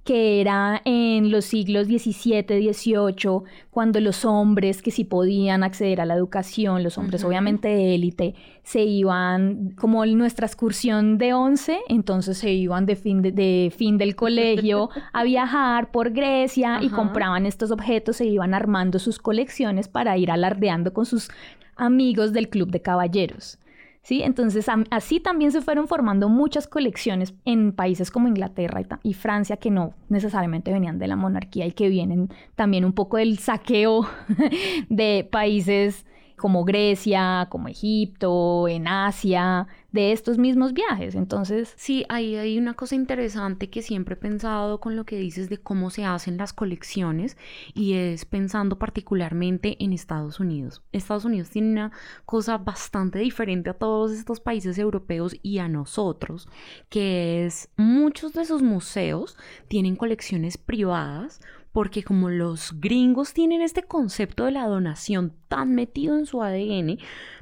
que 0.03 0.41
era 0.41 0.81
en 0.83 1.29
los 1.29 1.45
siglos 1.45 1.85
XVII, 1.85 2.73
XVIII, 2.73 3.41
cuando 3.69 3.99
los 3.99 4.25
hombres 4.25 4.81
que 4.81 4.89
sí 4.89 5.03
podían 5.03 5.61
acceder 5.63 6.01
a 6.01 6.05
la 6.05 6.15
educación, 6.15 6.81
los 6.81 6.97
hombres 6.97 7.23
obviamente 7.23 7.67
de 7.67 7.93
élite, 7.93 8.33
se 8.63 8.81
iban 8.81 9.75
como 9.77 10.03
nuestra 10.07 10.47
excursión 10.47 11.19
de 11.19 11.35
once, 11.35 11.77
entonces 11.87 12.39
se 12.39 12.51
iban 12.51 12.87
de 12.87 12.95
fin, 12.95 13.21
de, 13.21 13.71
fin 13.77 13.99
del 13.99 14.15
colegio 14.15 14.89
a 15.13 15.23
viajar 15.23 15.91
por 15.91 16.09
Grecia 16.09 16.79
y 16.81 16.89
compraban 16.89 17.45
estos 17.45 17.69
objetos, 17.69 18.15
se 18.15 18.25
iban 18.25 18.55
armando 18.55 18.97
sus 18.97 19.19
colecciones 19.19 19.87
para 19.87 20.17
ir 20.17 20.31
alardeando 20.31 20.93
con 20.93 21.05
sus 21.05 21.29
amigos 21.77 22.33
del 22.33 22.49
Club 22.49 22.71
de 22.71 22.81
Caballeros. 22.81 23.59
¿Sí? 24.01 24.21
Entonces, 24.23 24.67
así 24.89 25.19
también 25.19 25.51
se 25.51 25.61
fueron 25.61 25.89
formando 25.89 26.29
muchas 26.29 26.65
colecciones 26.65 27.33
en 27.43 27.73
países 27.73 28.09
como 28.09 28.29
Inglaterra 28.29 28.81
y, 29.03 29.13
Francia 29.13 29.57
que 29.57 29.69
no 29.69 29.95
necesariamente 30.07 30.71
venían 30.71 30.97
de 30.97 31.07
la 31.07 31.17
monarquía 31.17 31.65
y 31.65 31.73
que 31.73 31.89
vienen 31.89 32.29
también 32.55 32.85
un 32.85 32.93
poco 32.93 33.17
del 33.17 33.37
saqueo 33.37 34.07
de 34.89 35.27
países 35.29 36.05
como 36.37 36.63
Grecia, 36.63 37.47
como 37.49 37.67
Egipto, 37.67 38.67
en 38.67 38.87
Asia, 38.87 39.67
de 39.91 40.11
estos 40.11 40.37
mismos 40.37 40.73
viajes. 40.73 41.15
Entonces... 41.15 41.73
Sí, 41.75 42.05
ahí 42.09 42.35
hay 42.35 42.57
una 42.57 42.75
cosa 42.75 42.95
interesante 42.95 43.69
que 43.69 43.81
siempre 43.81 44.13
he 44.13 44.17
pensado 44.17 44.79
con 44.79 44.95
lo 44.95 45.05
que 45.05 45.17
dices 45.17 45.49
de 45.49 45.57
cómo 45.57 45.89
se 45.89 46.05
hacen 46.05 46.37
las 46.37 46.53
colecciones 46.53 47.37
y 47.73 47.93
es 47.93 48.25
pensando 48.25 48.77
particularmente 48.77 49.77
en 49.83 49.93
Estados 49.93 50.39
Unidos. 50.39 50.83
Estados 50.91 51.25
Unidos 51.25 51.49
tiene 51.49 51.71
una 51.71 51.91
cosa 52.25 52.57
bastante 52.57 53.19
diferente 53.19 53.71
a 53.71 53.73
todos 53.73 54.11
estos 54.11 54.39
países 54.39 54.77
europeos 54.77 55.35
y 55.41 55.57
a 55.57 55.67
nosotros, 55.67 56.47
que 56.89 57.45
es 57.45 57.69
muchos 57.77 58.33
de 58.33 58.45
sus 58.45 58.61
museos 58.61 59.35
tienen 59.67 59.95
colecciones 59.95 60.57
privadas 60.57 61.41
porque 61.77 62.01
como 62.01 62.31
los 62.31 62.73
gringos 62.79 63.35
tienen 63.35 63.61
este 63.61 63.83
concepto 63.83 64.45
de 64.45 64.51
la 64.51 64.65
donación 64.65 65.33
tan 65.47 65.75
metido 65.75 66.17
en 66.17 66.25
su 66.25 66.41
ADN, 66.41 66.97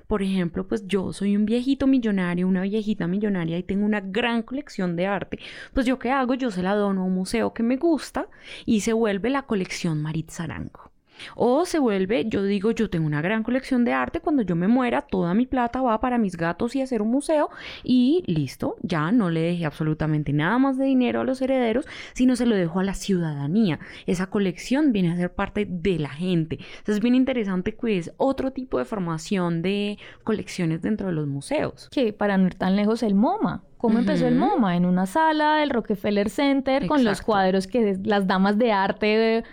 por 0.07 0.21
ejemplo, 0.21 0.67
pues 0.67 0.85
yo 0.85 1.13
soy 1.13 1.37
un 1.37 1.45
viejito 1.45 1.87
millonario, 1.87 2.45
una 2.45 2.63
viejita 2.63 3.07
millonaria 3.07 3.57
y 3.57 3.63
tengo 3.63 3.85
una 3.85 4.01
gran 4.01 4.43
colección 4.43 4.97
de 4.97 5.07
arte, 5.07 5.39
pues 5.73 5.85
yo 5.85 5.99
qué 5.99 6.11
hago? 6.11 6.33
Yo 6.33 6.51
se 6.51 6.63
la 6.63 6.75
dono 6.75 7.03
a 7.03 7.05
un 7.05 7.13
museo 7.13 7.53
que 7.53 7.63
me 7.63 7.77
gusta 7.77 8.27
y 8.65 8.81
se 8.81 8.91
vuelve 8.91 9.29
la 9.29 9.43
colección 9.43 10.01
Marit 10.01 10.29
Zarango. 10.31 10.91
O 11.35 11.65
se 11.65 11.79
vuelve, 11.79 12.25
yo 12.27 12.43
digo, 12.43 12.71
yo 12.71 12.89
tengo 12.89 13.05
una 13.05 13.21
gran 13.21 13.43
colección 13.43 13.85
de 13.85 13.93
arte, 13.93 14.19
cuando 14.19 14.41
yo 14.41 14.55
me 14.55 14.67
muera, 14.67 15.01
toda 15.01 15.33
mi 15.33 15.45
plata 15.45 15.81
va 15.81 15.99
para 15.99 16.17
mis 16.17 16.37
gatos 16.37 16.75
y 16.75 16.81
hacer 16.81 17.01
un 17.01 17.09
museo 17.09 17.49
y 17.83 18.23
listo, 18.27 18.75
ya 18.81 19.11
no 19.11 19.29
le 19.29 19.41
dejé 19.41 19.65
absolutamente 19.65 20.33
nada 20.33 20.57
más 20.57 20.77
de 20.77 20.85
dinero 20.85 21.21
a 21.21 21.23
los 21.23 21.41
herederos, 21.41 21.85
sino 22.13 22.35
se 22.35 22.45
lo 22.45 22.55
dejo 22.55 22.79
a 22.79 22.83
la 22.83 22.93
ciudadanía. 22.93 23.79
Esa 24.05 24.27
colección 24.27 24.91
viene 24.91 25.11
a 25.11 25.17
ser 25.17 25.33
parte 25.33 25.65
de 25.69 25.99
la 25.99 26.09
gente. 26.09 26.55
Entonces 26.55 26.95
es 26.95 27.01
bien 27.01 27.15
interesante 27.15 27.75
que 27.75 27.97
es 27.97 28.11
otro 28.17 28.51
tipo 28.51 28.77
de 28.77 28.85
formación 28.85 29.61
de 29.61 29.97
colecciones 30.23 30.81
dentro 30.81 31.07
de 31.07 31.13
los 31.13 31.27
museos. 31.27 31.89
Que 31.91 32.13
para 32.13 32.37
no 32.37 32.47
ir 32.47 32.55
tan 32.55 32.75
lejos, 32.75 33.03
el 33.03 33.15
MoMA. 33.15 33.63
¿Cómo 33.77 33.99
empezó 33.99 34.25
el 34.25 34.35
MoMA? 34.35 34.75
En 34.75 34.85
una 34.85 35.05
sala 35.05 35.57
del 35.57 35.69
Rockefeller 35.69 36.29
Center 36.29 36.87
con 36.87 37.03
los 37.03 37.21
cuadros 37.21 37.67
que 37.67 37.99
las 38.03 38.25
damas 38.25 38.57
de 38.57 38.71
arte 38.71 39.43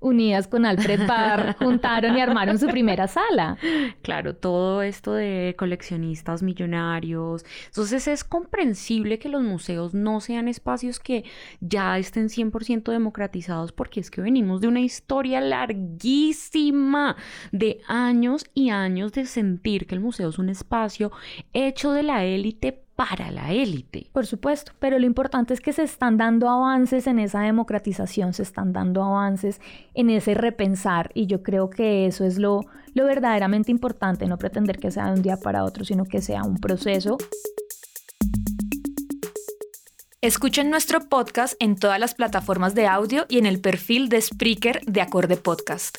unidas 0.00 0.48
con 0.48 0.64
Alfred 0.64 1.06
Barr 1.06 1.56
juntaron 1.58 2.16
y 2.16 2.20
armaron 2.20 2.58
su 2.58 2.66
primera 2.66 3.06
sala. 3.06 3.56
Claro, 4.02 4.34
todo 4.34 4.82
esto 4.82 5.12
de 5.12 5.54
coleccionistas 5.58 6.42
millonarios. 6.42 7.44
Entonces 7.66 8.08
es 8.08 8.24
comprensible 8.24 9.18
que 9.18 9.28
los 9.28 9.42
museos 9.42 9.94
no 9.94 10.20
sean 10.20 10.48
espacios 10.48 10.98
que 10.98 11.24
ya 11.60 11.98
estén 11.98 12.28
100% 12.28 12.90
democratizados 12.90 13.72
porque 13.72 14.00
es 14.00 14.10
que 14.10 14.20
venimos 14.20 14.60
de 14.60 14.68
una 14.68 14.80
historia 14.80 15.40
larguísima 15.40 17.16
de 17.52 17.80
años 17.86 18.46
y 18.54 18.70
años 18.70 19.12
de 19.12 19.26
sentir 19.26 19.86
que 19.86 19.94
el 19.94 20.00
museo 20.00 20.30
es 20.30 20.38
un 20.38 20.48
espacio 20.48 21.12
hecho 21.52 21.92
de 21.92 22.02
la 22.02 22.24
élite 22.24 22.84
para 23.00 23.30
la 23.30 23.50
élite. 23.50 24.10
Por 24.12 24.26
supuesto, 24.26 24.72
pero 24.78 24.98
lo 24.98 25.06
importante 25.06 25.54
es 25.54 25.62
que 25.62 25.72
se 25.72 25.84
están 25.84 26.18
dando 26.18 26.50
avances 26.50 27.06
en 27.06 27.18
esa 27.18 27.40
democratización, 27.40 28.34
se 28.34 28.42
están 28.42 28.74
dando 28.74 29.02
avances 29.02 29.58
en 29.94 30.10
ese 30.10 30.34
repensar 30.34 31.10
y 31.14 31.26
yo 31.26 31.42
creo 31.42 31.70
que 31.70 32.04
eso 32.04 32.26
es 32.26 32.36
lo, 32.36 32.60
lo 32.92 33.06
verdaderamente 33.06 33.70
importante, 33.70 34.26
no 34.26 34.36
pretender 34.36 34.78
que 34.78 34.90
sea 34.90 35.06
de 35.06 35.12
un 35.12 35.22
día 35.22 35.38
para 35.38 35.64
otro, 35.64 35.86
sino 35.86 36.04
que 36.04 36.20
sea 36.20 36.42
un 36.42 36.58
proceso. 36.58 37.16
Escuchen 40.20 40.68
nuestro 40.68 41.00
podcast 41.00 41.54
en 41.58 41.76
todas 41.76 41.98
las 41.98 42.14
plataformas 42.14 42.74
de 42.74 42.86
audio 42.86 43.24
y 43.30 43.38
en 43.38 43.46
el 43.46 43.62
perfil 43.62 44.10
de 44.10 44.20
Spreaker 44.20 44.82
de 44.84 45.00
Acorde 45.00 45.38
Podcast. 45.38 45.96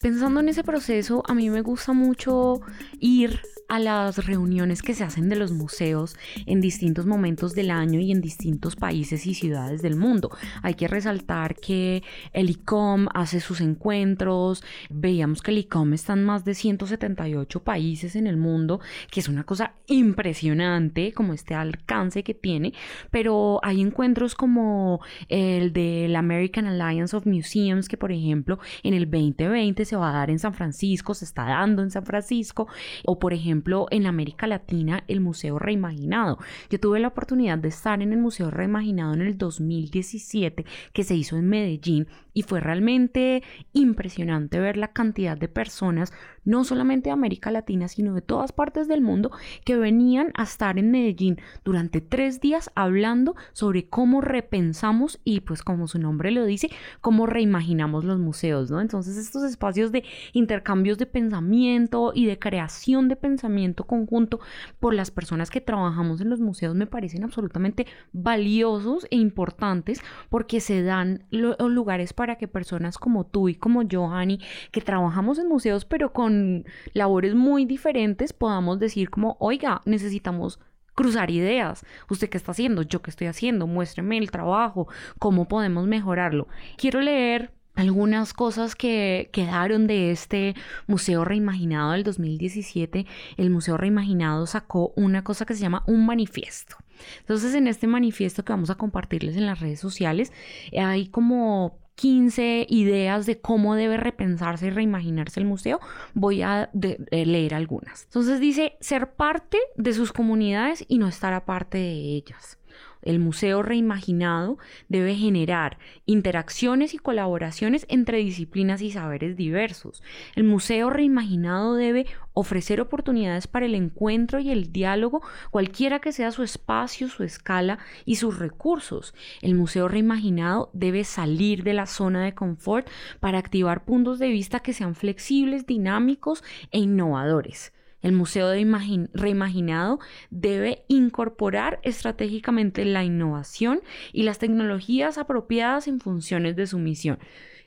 Pensando 0.00 0.40
en 0.40 0.48
ese 0.48 0.64
proceso, 0.64 1.24
a 1.28 1.34
mí 1.34 1.50
me 1.50 1.60
gusta 1.60 1.92
mucho 1.92 2.62
ir 3.00 3.42
a 3.68 3.78
las 3.78 4.24
reuniones 4.24 4.80
que 4.80 4.94
se 4.94 5.04
hacen 5.04 5.28
de 5.28 5.36
los 5.36 5.52
museos 5.52 6.16
en 6.46 6.62
distintos 6.62 7.04
momentos 7.04 7.54
del 7.54 7.70
año 7.70 8.00
y 8.00 8.12
en 8.12 8.22
distintos 8.22 8.76
países 8.76 9.26
y 9.26 9.34
ciudades 9.34 9.82
del 9.82 9.94
mundo. 9.94 10.30
Hay 10.62 10.72
que 10.74 10.88
resaltar 10.88 11.54
que 11.54 12.02
el 12.32 12.48
ICOM 12.48 13.08
hace 13.12 13.40
sus 13.40 13.60
encuentros, 13.60 14.64
veíamos 14.88 15.42
que 15.42 15.50
el 15.50 15.58
ICOM 15.58 15.92
está 15.92 16.14
en 16.14 16.24
más 16.24 16.46
de 16.46 16.54
178 16.54 17.62
países 17.62 18.16
en 18.16 18.26
el 18.26 18.38
mundo, 18.38 18.80
que 19.10 19.20
es 19.20 19.28
una 19.28 19.44
cosa 19.44 19.74
impresionante 19.86 21.12
como 21.12 21.34
este 21.34 21.54
alcance 21.54 22.22
que 22.22 22.32
tiene, 22.32 22.72
pero 23.10 23.60
hay 23.62 23.82
encuentros 23.82 24.34
como 24.34 25.00
el 25.28 25.74
de 25.74 26.06
la 26.08 26.20
American 26.20 26.66
Alliance 26.66 27.14
of 27.14 27.26
Museums, 27.26 27.88
que 27.88 27.98
por 27.98 28.12
ejemplo 28.12 28.58
en 28.82 28.94
el 28.94 29.10
2020 29.10 29.84
se 29.84 29.96
va 29.96 30.08
a 30.08 30.12
dar 30.12 30.30
en 30.30 30.38
San 30.38 30.54
Francisco, 30.54 31.12
se 31.12 31.26
está 31.26 31.44
dando 31.44 31.82
en 31.82 31.90
San 31.90 32.06
Francisco, 32.06 32.66
o 33.04 33.18
por 33.18 33.34
ejemplo 33.34 33.57
en 33.90 34.06
América 34.06 34.46
Latina, 34.46 35.04
el 35.08 35.20
Museo 35.20 35.58
Reimaginado. 35.58 36.38
Yo 36.70 36.80
tuve 36.80 37.00
la 37.00 37.08
oportunidad 37.08 37.58
de 37.58 37.68
estar 37.68 38.00
en 38.02 38.12
el 38.12 38.18
Museo 38.18 38.50
Reimaginado 38.50 39.14
en 39.14 39.22
el 39.22 39.36
2017 39.36 40.64
que 40.92 41.04
se 41.04 41.14
hizo 41.14 41.36
en 41.36 41.48
Medellín 41.48 42.06
y 42.38 42.42
fue 42.42 42.60
realmente 42.60 43.42
impresionante 43.72 44.60
ver 44.60 44.76
la 44.76 44.92
cantidad 44.92 45.36
de 45.36 45.48
personas, 45.48 46.12
no 46.44 46.62
solamente 46.62 47.08
de 47.08 47.12
América 47.12 47.50
Latina, 47.50 47.88
sino 47.88 48.14
de 48.14 48.22
todas 48.22 48.52
partes 48.52 48.86
del 48.86 49.00
mundo, 49.00 49.32
que 49.64 49.76
venían 49.76 50.30
a 50.34 50.44
estar 50.44 50.78
en 50.78 50.92
Medellín 50.92 51.40
durante 51.64 52.00
tres 52.00 52.40
días 52.40 52.70
hablando 52.76 53.34
sobre 53.52 53.88
cómo 53.88 54.20
repensamos 54.20 55.20
y 55.24 55.40
pues 55.40 55.64
como 55.64 55.88
su 55.88 55.98
nombre 55.98 56.30
lo 56.30 56.44
dice, 56.44 56.70
cómo 57.00 57.26
reimaginamos 57.26 58.04
los 58.04 58.20
museos, 58.20 58.70
¿no? 58.70 58.80
Entonces 58.80 59.16
estos 59.16 59.42
espacios 59.42 59.90
de 59.90 60.04
intercambios 60.32 60.96
de 60.96 61.06
pensamiento 61.06 62.12
y 62.14 62.26
de 62.26 62.38
creación 62.38 63.08
de 63.08 63.16
pensamiento 63.16 63.84
conjunto 63.84 64.38
por 64.78 64.94
las 64.94 65.10
personas 65.10 65.50
que 65.50 65.60
trabajamos 65.60 66.20
en 66.20 66.30
los 66.30 66.38
museos 66.38 66.76
me 66.76 66.86
parecen 66.86 67.24
absolutamente 67.24 67.88
valiosos 68.12 69.08
e 69.10 69.16
importantes 69.16 70.00
porque 70.30 70.60
se 70.60 70.84
dan 70.84 71.24
los 71.30 71.56
lugares 71.58 72.12
para 72.12 72.27
para 72.28 72.36
que 72.36 72.46
personas 72.46 72.98
como 72.98 73.24
tú 73.24 73.48
y 73.48 73.54
como 73.54 73.80
yo, 73.80 74.10
Hani, 74.12 74.38
que 74.70 74.82
trabajamos 74.82 75.38
en 75.38 75.48
museos 75.48 75.86
pero 75.86 76.12
con 76.12 76.66
labores 76.92 77.34
muy 77.34 77.64
diferentes, 77.64 78.34
podamos 78.34 78.78
decir 78.78 79.08
como, 79.08 79.38
oiga, 79.40 79.80
necesitamos 79.86 80.60
cruzar 80.94 81.30
ideas. 81.30 81.86
¿Usted 82.10 82.28
qué 82.28 82.36
está 82.36 82.52
haciendo? 82.52 82.82
¿Yo 82.82 83.00
qué 83.00 83.08
estoy 83.08 83.28
haciendo? 83.28 83.66
Muéstreme 83.66 84.18
el 84.18 84.30
trabajo, 84.30 84.88
cómo 85.18 85.48
podemos 85.48 85.86
mejorarlo. 85.86 86.48
Quiero 86.76 87.00
leer 87.00 87.50
algunas 87.76 88.34
cosas 88.34 88.74
que 88.74 89.30
quedaron 89.32 89.86
de 89.86 90.10
este 90.10 90.54
Museo 90.86 91.24
Reimaginado 91.24 91.92
del 91.92 92.02
2017. 92.02 93.06
El 93.38 93.48
Museo 93.48 93.78
Reimaginado 93.78 94.46
sacó 94.46 94.92
una 94.96 95.24
cosa 95.24 95.46
que 95.46 95.54
se 95.54 95.60
llama 95.60 95.82
un 95.86 96.04
manifiesto. 96.04 96.76
Entonces, 97.20 97.54
en 97.54 97.68
este 97.68 97.86
manifiesto 97.86 98.44
que 98.44 98.52
vamos 98.52 98.70
a 98.70 98.74
compartirles 98.74 99.36
en 99.36 99.46
las 99.46 99.60
redes 99.60 99.80
sociales, 99.80 100.32
hay 100.76 101.06
como 101.08 101.78
15 101.98 102.66
ideas 102.68 103.26
de 103.26 103.40
cómo 103.40 103.74
debe 103.74 103.96
repensarse 103.96 104.68
y 104.68 104.70
reimaginarse 104.70 105.40
el 105.40 105.46
museo, 105.46 105.80
voy 106.14 106.42
a 106.42 106.70
leer 107.10 107.54
algunas. 107.54 108.04
Entonces 108.04 108.38
dice, 108.38 108.76
ser 108.80 109.14
parte 109.14 109.58
de 109.74 109.92
sus 109.92 110.12
comunidades 110.12 110.84
y 110.86 110.98
no 110.98 111.08
estar 111.08 111.32
aparte 111.32 111.78
de 111.78 111.90
ellas. 111.90 112.56
El 113.02 113.20
museo 113.20 113.62
reimaginado 113.62 114.58
debe 114.88 115.14
generar 115.14 115.78
interacciones 116.04 116.94
y 116.94 116.98
colaboraciones 116.98 117.86
entre 117.88 118.18
disciplinas 118.18 118.82
y 118.82 118.90
saberes 118.90 119.36
diversos. 119.36 120.02
El 120.34 120.44
museo 120.44 120.90
reimaginado 120.90 121.74
debe 121.74 122.06
ofrecer 122.34 122.80
oportunidades 122.80 123.46
para 123.46 123.66
el 123.66 123.74
encuentro 123.74 124.40
y 124.40 124.50
el 124.50 124.72
diálogo, 124.72 125.22
cualquiera 125.50 126.00
que 126.00 126.12
sea 126.12 126.32
su 126.32 126.42
espacio, 126.42 127.08
su 127.08 127.24
escala 127.24 127.78
y 128.04 128.16
sus 128.16 128.38
recursos. 128.38 129.14
El 129.42 129.54
museo 129.54 129.88
reimaginado 129.88 130.70
debe 130.72 131.04
salir 131.04 131.62
de 131.62 131.74
la 131.74 131.86
zona 131.86 132.24
de 132.24 132.34
confort 132.34 132.88
para 133.20 133.38
activar 133.38 133.84
puntos 133.84 134.18
de 134.18 134.28
vista 134.28 134.60
que 134.60 134.72
sean 134.72 134.94
flexibles, 134.94 135.66
dinámicos 135.66 136.42
e 136.70 136.78
innovadores. 136.78 137.72
El 138.00 138.12
Museo 138.12 138.48
de 138.48 139.08
Reimaginado 139.12 139.98
debe 140.30 140.84
incorporar 140.88 141.80
estratégicamente 141.82 142.84
la 142.84 143.04
innovación 143.04 143.80
y 144.12 144.22
las 144.22 144.38
tecnologías 144.38 145.18
apropiadas 145.18 145.88
en 145.88 146.00
funciones 146.00 146.56
de 146.56 146.66
su 146.66 146.78
misión. 146.78 147.18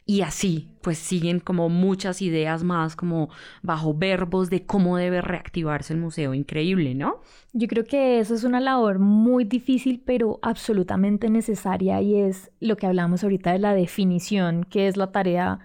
Y 0.05 0.21
así, 0.21 0.67
pues 0.81 0.97
siguen 0.97 1.39
como 1.39 1.69
muchas 1.69 2.21
ideas 2.21 2.63
más, 2.63 2.95
como 2.95 3.29
bajo 3.61 3.93
verbos 3.93 4.49
de 4.49 4.65
cómo 4.65 4.97
debe 4.97 5.21
reactivarse 5.21 5.93
el 5.93 5.99
museo. 5.99 6.33
Increíble, 6.33 6.95
¿no? 6.95 7.21
Yo 7.53 7.67
creo 7.67 7.83
que 7.83 8.19
eso 8.19 8.33
es 8.33 8.43
una 8.43 8.59
labor 8.59 8.99
muy 8.99 9.43
difícil, 9.43 10.01
pero 10.03 10.39
absolutamente 10.41 11.29
necesaria 11.29 12.01
y 12.01 12.15
es 12.15 12.51
lo 12.59 12.77
que 12.77 12.87
hablamos 12.87 13.23
ahorita 13.23 13.51
de 13.51 13.59
la 13.59 13.75
definición, 13.75 14.63
que 14.63 14.87
es 14.87 14.97
la 14.97 15.11
tarea 15.11 15.59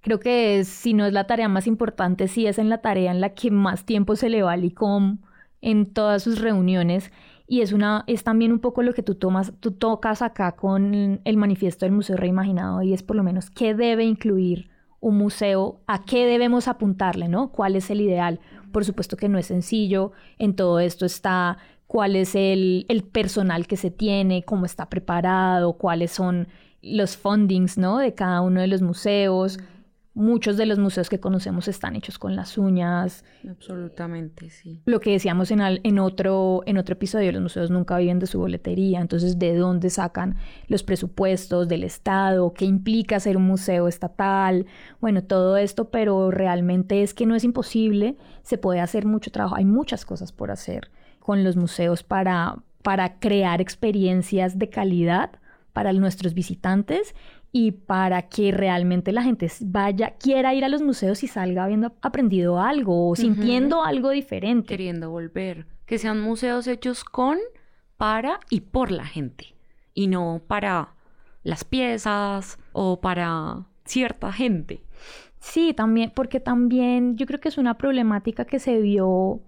creo 0.00 0.20
que 0.20 0.64
si 0.64 0.94
no 0.94 1.06
es 1.06 1.12
la 1.12 1.26
tarea 1.26 1.48
más 1.48 1.66
importante, 1.66 2.28
sí 2.28 2.46
es 2.46 2.58
en 2.58 2.68
la 2.68 2.78
tarea 2.78 3.10
en 3.10 3.20
la 3.20 3.34
que 3.34 3.50
más 3.50 3.84
tiempo 3.84 4.16
se 4.16 4.28
le 4.28 4.42
va 4.42 4.52
al 4.52 4.64
ICOM 4.64 5.18
en 5.60 5.92
todas 5.92 6.22
sus 6.22 6.40
reuniones 6.40 7.12
y 7.46 7.62
es 7.62 7.72
una 7.72 8.04
es 8.06 8.22
también 8.24 8.52
un 8.52 8.60
poco 8.60 8.82
lo 8.82 8.94
que 8.94 9.02
tú 9.02 9.16
tomas 9.16 9.52
tú 9.60 9.72
tocas 9.72 10.22
acá 10.22 10.52
con 10.52 11.20
el 11.24 11.36
manifiesto 11.36 11.84
del 11.84 11.92
Museo 11.92 12.16
Reimaginado 12.16 12.82
y 12.82 12.94
es 12.94 13.02
por 13.02 13.16
lo 13.16 13.22
menos 13.22 13.50
qué 13.50 13.74
debe 13.74 14.04
incluir 14.04 14.70
un 15.00 15.16
museo, 15.16 15.80
a 15.86 16.04
qué 16.04 16.26
debemos 16.26 16.68
apuntarle, 16.68 17.28
¿no? 17.28 17.50
¿Cuál 17.50 17.74
es 17.74 17.90
el 17.90 18.02
ideal? 18.02 18.38
Por 18.70 18.84
supuesto 18.84 19.16
que 19.16 19.28
no 19.28 19.38
es 19.38 19.46
sencillo, 19.46 20.12
en 20.38 20.54
todo 20.54 20.78
esto 20.78 21.06
está 21.06 21.56
cuál 21.86 22.16
es 22.16 22.34
el, 22.34 22.86
el 22.88 23.02
personal 23.02 23.66
que 23.66 23.76
se 23.76 23.90
tiene, 23.90 24.44
cómo 24.44 24.66
está 24.66 24.88
preparado, 24.88 25.72
cuáles 25.72 26.12
son 26.12 26.48
los 26.82 27.16
fundings, 27.16 27.78
¿no? 27.78 27.98
De 27.98 28.14
cada 28.14 28.42
uno 28.42 28.60
de 28.60 28.66
los 28.68 28.82
museos. 28.82 29.58
Muchos 30.12 30.56
de 30.56 30.66
los 30.66 30.78
museos 30.78 31.08
que 31.08 31.20
conocemos 31.20 31.68
están 31.68 31.94
hechos 31.94 32.18
con 32.18 32.34
las 32.34 32.58
uñas. 32.58 33.24
Absolutamente, 33.48 34.50
sí. 34.50 34.82
Lo 34.84 34.98
que 35.00 35.12
decíamos 35.12 35.52
en, 35.52 35.60
en, 35.60 35.98
otro, 36.00 36.62
en 36.66 36.78
otro 36.78 36.94
episodio, 36.94 37.30
los 37.30 37.42
museos 37.42 37.70
nunca 37.70 37.96
viven 37.98 38.18
de 38.18 38.26
su 38.26 38.40
boletería, 38.40 39.00
entonces 39.00 39.38
de 39.38 39.54
dónde 39.54 39.88
sacan 39.88 40.36
los 40.66 40.82
presupuestos 40.82 41.68
del 41.68 41.84
Estado, 41.84 42.52
qué 42.54 42.64
implica 42.64 43.20
ser 43.20 43.36
un 43.36 43.44
museo 43.44 43.86
estatal, 43.86 44.66
bueno, 45.00 45.22
todo 45.22 45.56
esto, 45.56 45.90
pero 45.90 46.32
realmente 46.32 47.02
es 47.02 47.14
que 47.14 47.26
no 47.26 47.36
es 47.36 47.44
imposible, 47.44 48.16
se 48.42 48.58
puede 48.58 48.80
hacer 48.80 49.06
mucho 49.06 49.30
trabajo, 49.30 49.54
hay 49.54 49.64
muchas 49.64 50.04
cosas 50.04 50.32
por 50.32 50.50
hacer 50.50 50.90
con 51.20 51.44
los 51.44 51.56
museos 51.56 52.02
para, 52.02 52.56
para 52.82 53.20
crear 53.20 53.60
experiencias 53.60 54.58
de 54.58 54.68
calidad 54.70 55.30
para 55.72 55.92
nuestros 55.92 56.34
visitantes 56.34 57.14
y 57.52 57.72
para 57.72 58.22
que 58.22 58.52
realmente 58.52 59.12
la 59.12 59.22
gente 59.22 59.50
vaya, 59.60 60.14
quiera 60.18 60.54
ir 60.54 60.64
a 60.64 60.68
los 60.68 60.82
museos 60.82 61.22
y 61.22 61.26
salga 61.26 61.64
habiendo 61.64 61.94
aprendido 62.02 62.60
algo 62.60 63.08
o 63.08 63.16
sintiendo 63.16 63.82
algo 63.82 64.10
diferente. 64.10 64.68
Queriendo 64.68 65.10
volver. 65.10 65.66
Que 65.86 65.98
sean 65.98 66.20
museos 66.20 66.66
hechos 66.66 67.04
con, 67.04 67.38
para 67.96 68.40
y 68.50 68.60
por 68.60 68.90
la 68.90 69.04
gente. 69.04 69.54
Y 69.94 70.06
no 70.06 70.42
para 70.46 70.94
las 71.42 71.64
piezas 71.64 72.58
o 72.72 73.00
para 73.00 73.66
cierta 73.84 74.32
gente. 74.32 74.84
Sí, 75.40 75.72
también, 75.74 76.12
porque 76.14 76.38
también 76.38 77.16
yo 77.16 77.26
creo 77.26 77.40
que 77.40 77.48
es 77.48 77.58
una 77.58 77.78
problemática 77.78 78.44
que 78.44 78.58
se 78.58 78.78
vio 78.78 79.40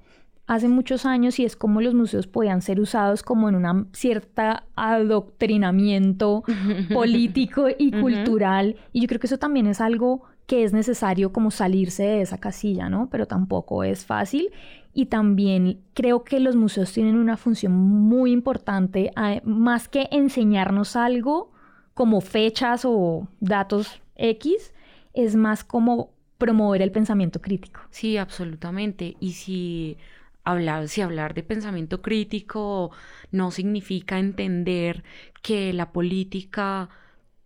hace 0.46 0.68
muchos 0.68 1.06
años 1.06 1.38
y 1.38 1.44
es 1.44 1.56
como 1.56 1.80
los 1.80 1.94
museos 1.94 2.26
podían 2.26 2.62
ser 2.62 2.80
usados 2.80 3.22
como 3.22 3.48
en 3.48 3.54
una 3.54 3.86
cierta 3.92 4.64
adoctrinamiento 4.74 6.44
político 6.92 7.66
y 7.76 7.92
cultural 7.92 8.76
y 8.92 9.00
yo 9.00 9.08
creo 9.08 9.20
que 9.20 9.26
eso 9.26 9.38
también 9.38 9.66
es 9.66 9.80
algo 9.80 10.24
que 10.46 10.64
es 10.64 10.72
necesario 10.72 11.32
como 11.32 11.50
salirse 11.50 12.02
de 12.02 12.20
esa 12.20 12.38
casilla, 12.38 12.88
¿no? 12.88 13.08
Pero 13.10 13.26
tampoco 13.26 13.84
es 13.84 14.04
fácil 14.04 14.50
y 14.92 15.06
también 15.06 15.80
creo 15.94 16.24
que 16.24 16.40
los 16.40 16.56
museos 16.56 16.92
tienen 16.92 17.16
una 17.16 17.36
función 17.36 17.72
muy 17.72 18.32
importante, 18.32 19.10
más 19.44 19.88
que 19.88 20.08
enseñarnos 20.10 20.96
algo 20.96 21.52
como 21.94 22.20
fechas 22.20 22.84
o 22.84 23.28
datos 23.40 24.02
X, 24.16 24.74
es 25.14 25.36
más 25.36 25.64
como 25.64 26.10
promover 26.38 26.82
el 26.82 26.90
pensamiento 26.90 27.40
crítico. 27.40 27.80
Sí, 27.90 28.16
absolutamente. 28.16 29.16
Y 29.20 29.32
si 29.32 29.96
hablar, 30.44 30.88
si 30.88 31.00
hablar 31.00 31.34
de 31.34 31.42
pensamiento 31.42 32.02
crítico 32.02 32.90
no 33.30 33.50
significa 33.50 34.18
entender 34.18 35.04
que 35.42 35.72
la 35.72 35.92
política 35.92 36.88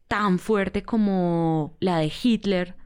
tan 0.09 0.39
fuerte 0.39 0.83
como 0.83 1.77
la 1.81 1.99
de 1.99 2.13
Hitler 2.23 2.77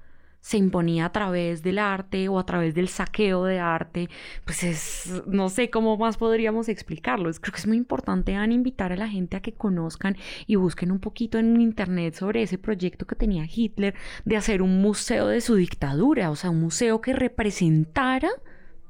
se 0.41 0.57
imponía 0.57 1.05
a 1.07 1.13
través 1.13 1.63
del 1.63 1.79
arte 1.79 2.29
o 2.29 2.39
a 2.39 2.47
través 2.47 2.75
del 2.75 2.89
saqueo 2.89 3.45
de 3.45 3.59
arte, 3.59 4.09
pues 4.45 4.63
es, 4.65 5.23
no 5.27 5.51
sé 5.51 5.69
cómo 5.69 5.97
más 5.99 6.17
podríamos 6.17 6.69
explicarlo. 6.69 7.31
Creo 7.31 7.53
que 7.53 7.61
es 7.61 7.67
muy 7.67 7.77
importante, 7.77 8.33
invitar 8.33 8.93
a 8.93 8.97
la 8.97 9.09
gente 9.09 9.37
a 9.37 9.43
que 9.43 9.53
conozcan 9.53 10.17
y 10.47 10.57
busquen 10.57 10.93
un 10.93 10.99
poquito 10.99 11.39
en 11.39 11.61
internet 11.61 12.15
sobre 12.15 12.43
ese 12.43 12.59
proyecto 12.59 13.07
que 13.07 13.17
tenía 13.17 13.45
Hitler 13.45 13.95
de 14.25 14.37
hacer 14.37 14.63
un 14.63 14.81
museo 14.81 15.27
de 15.29 15.41
su 15.43 15.57
dictadura, 15.57 16.31
o 16.31 16.37
sea, 16.37 16.51
un 16.51 16.61
museo 16.61 17.01
que 17.03 17.13
representara 17.13 18.31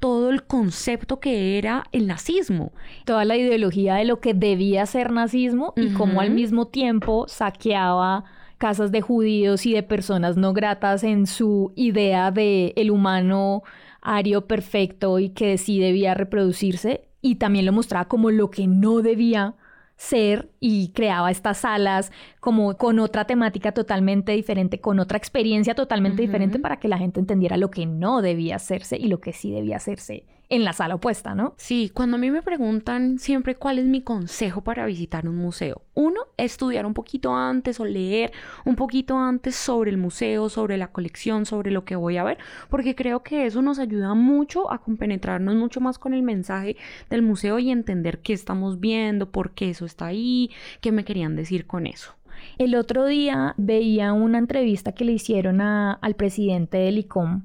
todo 0.01 0.31
el 0.31 0.43
concepto 0.43 1.19
que 1.19 1.59
era 1.59 1.85
el 1.91 2.07
nazismo. 2.07 2.73
Toda 3.05 3.23
la 3.23 3.37
ideología 3.37 3.95
de 3.95 4.05
lo 4.05 4.19
que 4.19 4.33
debía 4.33 4.85
ser 4.87 5.11
nazismo 5.11 5.73
y 5.77 5.93
cómo 5.93 6.19
al 6.19 6.31
mismo 6.31 6.67
tiempo 6.67 7.27
saqueaba 7.29 8.25
casas 8.57 8.91
de 8.91 9.01
judíos 9.01 9.65
y 9.65 9.73
de 9.73 9.83
personas 9.83 10.37
no 10.37 10.53
gratas 10.53 11.03
en 11.03 11.27
su 11.27 11.71
idea 11.75 12.31
de 12.31 12.73
el 12.75 12.89
humano 12.89 13.63
ario 14.01 14.47
perfecto 14.47 15.19
y 15.19 15.29
que 15.29 15.57
sí 15.59 15.79
debía 15.79 16.15
reproducirse 16.15 17.07
y 17.21 17.35
también 17.35 17.67
lo 17.67 17.71
mostraba 17.71 18.07
como 18.07 18.31
lo 18.31 18.49
que 18.49 18.65
no 18.65 19.01
debía 19.01 19.55
ser 20.01 20.49
y 20.59 20.89
creaba 20.93 21.29
estas 21.29 21.59
salas 21.59 22.11
como 22.39 22.75
con 22.75 22.97
otra 22.97 23.25
temática 23.25 23.71
totalmente 23.71 24.31
diferente, 24.31 24.81
con 24.81 24.99
otra 24.99 25.15
experiencia 25.15 25.75
totalmente 25.75 26.23
diferente 26.23 26.57
para 26.57 26.79
que 26.79 26.87
la 26.87 26.97
gente 26.97 27.19
entendiera 27.19 27.55
lo 27.55 27.69
que 27.69 27.85
no 27.85 28.23
debía 28.23 28.55
hacerse 28.55 28.97
y 28.97 29.09
lo 29.09 29.21
que 29.21 29.31
sí 29.31 29.51
debía 29.51 29.77
hacerse 29.77 30.25
en 30.51 30.65
la 30.65 30.73
sala 30.73 30.95
opuesta, 30.95 31.33
¿no? 31.33 31.53
Sí, 31.55 31.89
cuando 31.93 32.17
a 32.17 32.19
mí 32.19 32.29
me 32.29 32.41
preguntan 32.41 33.19
siempre 33.19 33.55
cuál 33.55 33.79
es 33.79 33.85
mi 33.85 34.01
consejo 34.01 34.61
para 34.61 34.85
visitar 34.85 35.25
un 35.25 35.37
museo, 35.37 35.81
uno, 35.93 36.19
estudiar 36.35 36.85
un 36.85 36.93
poquito 36.93 37.33
antes 37.33 37.79
o 37.79 37.85
leer 37.85 38.33
un 38.65 38.75
poquito 38.75 39.17
antes 39.17 39.55
sobre 39.55 39.91
el 39.91 39.97
museo, 39.97 40.49
sobre 40.49 40.77
la 40.77 40.91
colección, 40.91 41.45
sobre 41.45 41.71
lo 41.71 41.85
que 41.85 41.95
voy 41.95 42.17
a 42.17 42.25
ver, 42.25 42.37
porque 42.69 42.95
creo 42.95 43.23
que 43.23 43.45
eso 43.45 43.61
nos 43.61 43.79
ayuda 43.79 44.13
mucho 44.13 44.69
a 44.73 44.79
compenetrarnos 44.79 45.55
mucho 45.55 45.79
más 45.79 45.97
con 45.97 46.13
el 46.13 46.21
mensaje 46.21 46.75
del 47.09 47.21
museo 47.21 47.57
y 47.57 47.71
entender 47.71 48.19
qué 48.19 48.33
estamos 48.33 48.81
viendo, 48.81 49.31
por 49.31 49.51
qué 49.51 49.69
eso 49.69 49.85
está 49.85 50.07
ahí, 50.07 50.51
qué 50.81 50.91
me 50.91 51.05
querían 51.05 51.37
decir 51.37 51.65
con 51.65 51.87
eso. 51.87 52.11
El 52.57 52.75
otro 52.75 53.05
día 53.05 53.55
veía 53.57 54.11
una 54.11 54.37
entrevista 54.37 54.91
que 54.91 55.05
le 55.05 55.13
hicieron 55.13 55.61
al 55.61 56.15
presidente 56.15 56.77
del 56.77 56.97
ICOM 56.97 57.43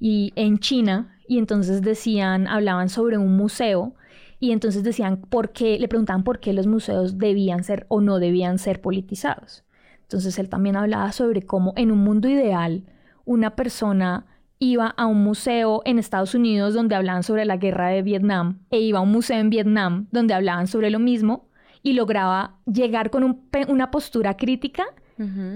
y 0.00 0.32
en 0.36 0.58
China 0.58 1.15
y 1.28 1.38
entonces 1.38 1.82
decían, 1.82 2.46
hablaban 2.46 2.88
sobre 2.88 3.18
un 3.18 3.36
museo 3.36 3.94
y 4.38 4.52
entonces 4.52 4.82
decían 4.82 5.18
por 5.18 5.52
qué, 5.52 5.78
le 5.78 5.88
preguntaban 5.88 6.24
por 6.24 6.40
qué 6.40 6.52
los 6.52 6.66
museos 6.66 7.18
debían 7.18 7.64
ser 7.64 7.86
o 7.88 8.00
no 8.00 8.18
debían 8.18 8.58
ser 8.58 8.80
politizados. 8.80 9.64
Entonces 10.02 10.38
él 10.38 10.48
también 10.48 10.76
hablaba 10.76 11.10
sobre 11.12 11.42
cómo 11.42 11.72
en 11.76 11.90
un 11.90 11.98
mundo 11.98 12.28
ideal 12.28 12.84
una 13.24 13.56
persona 13.56 14.26
iba 14.58 14.86
a 14.86 15.06
un 15.06 15.22
museo 15.22 15.82
en 15.84 15.98
Estados 15.98 16.34
Unidos 16.34 16.74
donde 16.74 16.94
hablaban 16.94 17.22
sobre 17.22 17.44
la 17.44 17.56
guerra 17.56 17.88
de 17.88 18.02
Vietnam 18.02 18.60
e 18.70 18.80
iba 18.80 19.00
a 19.00 19.02
un 19.02 19.12
museo 19.12 19.38
en 19.38 19.50
Vietnam 19.50 20.06
donde 20.12 20.34
hablaban 20.34 20.66
sobre 20.66 20.90
lo 20.90 20.98
mismo 20.98 21.48
y 21.82 21.92
lograba 21.92 22.56
llegar 22.66 23.10
con 23.10 23.42
una 23.68 23.90
postura 23.90 24.36
crítica 24.36 24.84